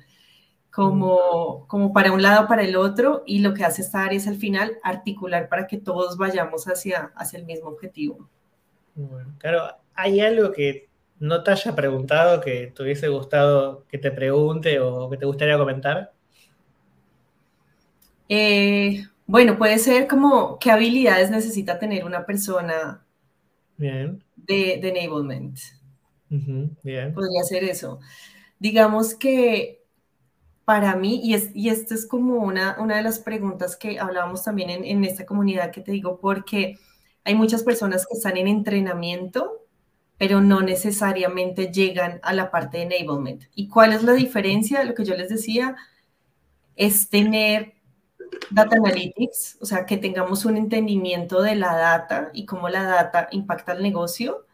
[0.71, 4.29] como, como para un lado, para el otro, y lo que hace esta área es
[4.29, 8.29] al final articular para que todos vayamos hacia, hacia el mismo objetivo.
[8.95, 14.11] Bueno, claro, ¿hay algo que no te haya preguntado, que te hubiese gustado que te
[14.11, 16.13] pregunte o que te gustaría comentar?
[18.29, 23.05] Eh, bueno, puede ser como qué habilidades necesita tener una persona
[23.77, 24.25] bien.
[24.37, 25.59] De, de enablement.
[26.29, 27.13] bien.
[27.13, 28.01] Podría ser eso.
[28.59, 29.80] Digamos que
[30.71, 34.45] para mí, y, es, y esto es como una, una de las preguntas que hablábamos
[34.45, 36.79] también en, en esta comunidad que te digo, porque
[37.25, 39.67] hay muchas personas que están en entrenamiento,
[40.17, 43.47] pero no necesariamente llegan a la parte de enablement.
[43.53, 44.85] ¿Y cuál es la diferencia?
[44.85, 45.75] Lo que yo les decía
[46.77, 47.75] es tener
[48.53, 53.27] data analytics, o sea, que tengamos un entendimiento de la data y cómo la data
[53.33, 54.47] impacta al negocio.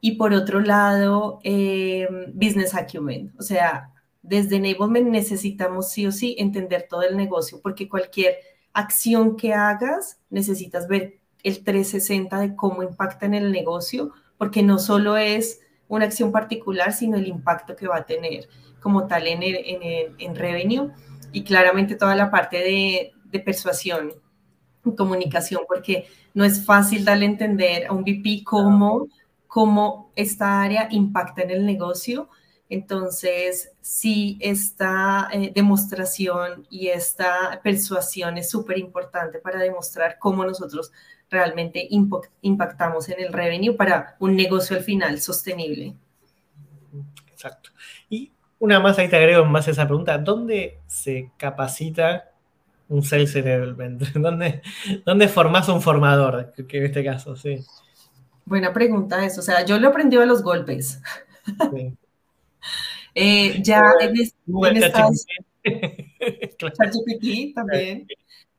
[0.00, 3.91] Y por otro lado, eh, business acumen, o sea,
[4.22, 8.36] desde Enablement necesitamos sí o sí entender todo el negocio, porque cualquier
[8.72, 14.78] acción que hagas necesitas ver el 360 de cómo impacta en el negocio, porque no
[14.78, 18.48] solo es una acción particular, sino el impacto que va a tener
[18.80, 20.90] como tal en, en, revenue
[21.32, 24.12] y claramente toda la parte de, de persuasión
[24.84, 29.08] y comunicación, porque no es fácil darle a entender a un VP cómo,
[29.46, 32.28] cómo esta área impacta en el negocio
[32.72, 40.90] entonces, sí, esta eh, demostración y esta persuasión es súper importante para demostrar cómo nosotros
[41.28, 41.86] realmente
[42.40, 45.94] impactamos en el revenue para un negocio al final sostenible.
[47.30, 47.68] Exacto.
[48.08, 52.30] Y una más, ahí te agrego más esa pregunta, ¿dónde se capacita
[52.88, 54.00] un sales enablement?
[54.14, 54.62] ¿Dónde,
[55.04, 56.54] dónde formas un formador?
[56.66, 57.62] Que en este caso, sí.
[58.46, 59.40] Buena pregunta eso.
[59.40, 61.02] O sea, yo lo aprendí a los golpes.
[61.70, 61.98] Sí.
[63.14, 65.26] Eh, ya en, Estados
[67.54, 68.06] también.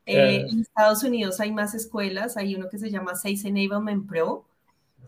[0.06, 4.46] Eh, en Estados Unidos hay más escuelas, hay uno que se llama Sales Enablement Pro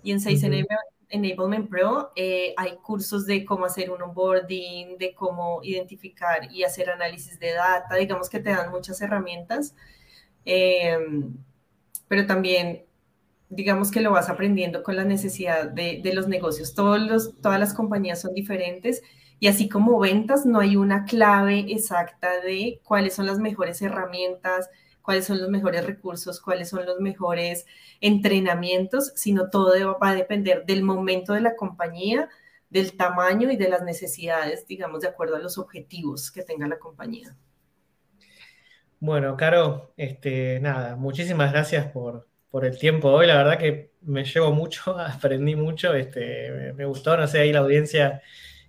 [0.03, 0.79] y en Sales Enablement
[1.09, 6.89] Enablement Pro eh, hay cursos de cómo hacer un onboarding, de cómo identificar y hacer
[6.89, 9.75] análisis de data, digamos que te dan muchas herramientas,
[10.45, 11.35] em,
[12.07, 12.85] pero también
[13.49, 16.73] digamos que lo vas aprendiendo con la necesidad de, los negocios.
[16.73, 19.03] Todos los, todas las compañías son diferentes
[19.39, 24.69] y así como ventas, no hay una clave exacta de cuáles son las mejores herramientas,
[25.01, 27.65] cuáles son los mejores recursos, cuáles son los mejores
[28.01, 32.29] entrenamientos, sino todo va a depender del momento de la compañía,
[32.69, 36.79] del tamaño y de las necesidades, digamos, de acuerdo a los objetivos que tenga la
[36.79, 37.35] compañía.
[38.99, 42.27] Bueno, Caro, este, nada, muchísimas gracias por,
[42.63, 43.27] el tiempo hoy.
[43.27, 47.59] La verdad que me llevo mucho, aprendí mucho, este, me, gustó, no sé, ahí la
[47.59, 48.21] audiencia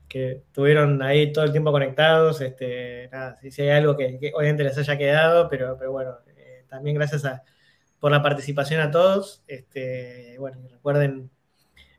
[0.09, 2.41] que estuvieron ahí todo el tiempo conectados.
[2.41, 6.97] Este, nada, si, hay algo que, obviamente les haya quedado, pero, pero bueno, eh, también
[6.97, 7.25] gracias
[7.99, 9.43] por la participación a todos.
[9.47, 11.31] Este, bueno, recuerden,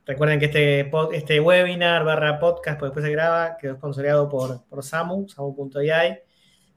[0.05, 4.83] recuerden que este, este webinar barra podcast, pues después se graba, quedó sponsoreado por, por
[4.83, 6.21] Samu, samu.ai,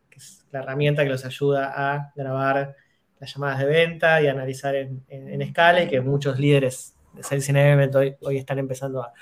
[0.08, 2.74] que es la herramienta que los ayuda a grabar
[3.18, 7.94] las llamadas de venta y analizar en, escala y que muchos líderes de Sales Enablement
[7.94, 9.12] hoy, hoy están empezando a,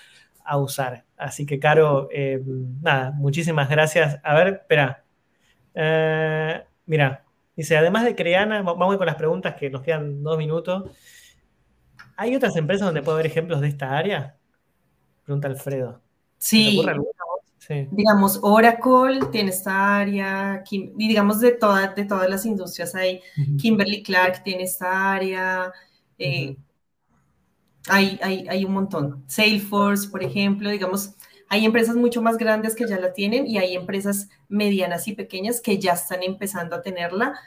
[0.48, 1.04] a usar.
[1.16, 2.42] Así que, Caro, eh,
[2.80, 4.18] nada, muchísimas gracias.
[4.24, 5.04] A ver, espera.
[5.74, 7.24] Eh, mira,
[7.54, 10.90] dice, además de Creana, vamos con las preguntas que nos quedan dos minutos.
[12.16, 14.36] ¿Hay otras empresas donde puedo ver ejemplos de esta área?
[15.24, 16.00] Pregunta Alfredo.
[16.38, 16.80] Sí.
[17.90, 23.20] Digamos, Oracle tiene esta área, y digamos de, todas de todas las industrias hay,
[23.60, 25.70] Kimberly Clark tiene esta área,
[26.18, 26.56] eh,
[27.88, 29.24] hay, hay, un montón.
[29.26, 31.14] Salesforce, por ejemplo, digamos,
[31.48, 35.60] hay empresas mucho más grandes que ya la tienen y hay empresas medianas y pequeñas
[35.60, 37.38] que ya están empezando a tenerla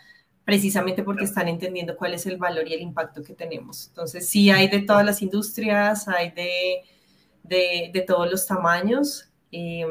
[0.43, 3.87] precisamente porque están entendiendo cuál es el valor y el impacto que tenemos.
[3.89, 9.83] Entonces, sí hay de todas las industrias, hay de, de, todos los tamaños y,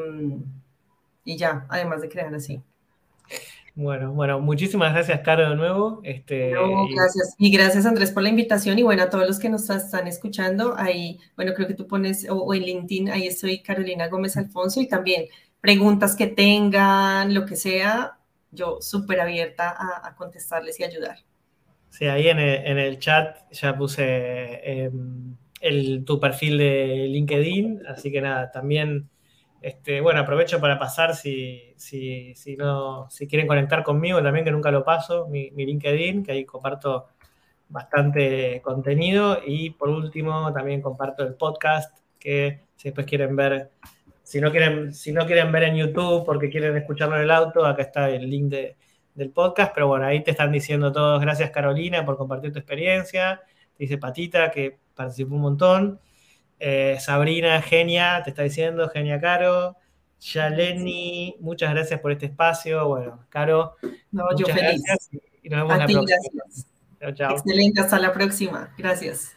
[1.23, 2.61] y ya, además de crear así.
[3.81, 6.01] Bueno, bueno, muchísimas gracias, Caro, de nuevo.
[6.03, 7.35] Este, gracias.
[7.39, 8.77] Y gracias, Andrés, por la invitación.
[8.77, 12.27] Y bueno, a todos los que nos están escuchando, ahí, bueno, creo que tú pones,
[12.29, 15.25] o, en LinkedIn, ahí estoy, Carolina Gómez Alfonso, y también
[15.61, 18.19] preguntas que tengan, lo que sea,
[18.51, 19.75] yo súper abierta
[20.07, 21.17] a, contestarles y ayudar.
[21.89, 28.21] Sí, ahí en el, chat ya puse em, el, tu perfil de LinkedIn, así que
[28.21, 29.09] nada, también
[29.61, 34.51] este, bueno, aprovecho para pasar si, si, si, no, si quieren conectar conmigo también, que
[34.51, 37.09] nunca lo paso, mi, LinkedIn, que ahí comparto
[37.69, 39.39] bastante contenido.
[39.45, 43.69] Y por último, también comparto el podcast, que si después quieren ver,
[44.23, 47.63] si no quieren, si no quieren ver en YouTube porque quieren escucharlo en el auto,
[47.63, 48.51] acá está el link
[49.13, 49.75] del podcast.
[49.75, 53.41] Pero bueno, ahí te están diciendo todos, gracias Carolina por compartir tu experiencia.
[53.77, 55.99] Dice Patita que participó un montón.
[56.63, 59.77] Eh, Sabrina, genia, te está diciendo, genia Caro.
[60.19, 62.87] Yaleni, muchas gracias por este espacio.
[62.87, 63.77] Bueno, Caro,
[64.11, 65.09] muchas gracias
[65.41, 67.31] y nos vemos la próxima.
[67.31, 68.71] Excelente, hasta la próxima.
[68.77, 69.35] Gracias.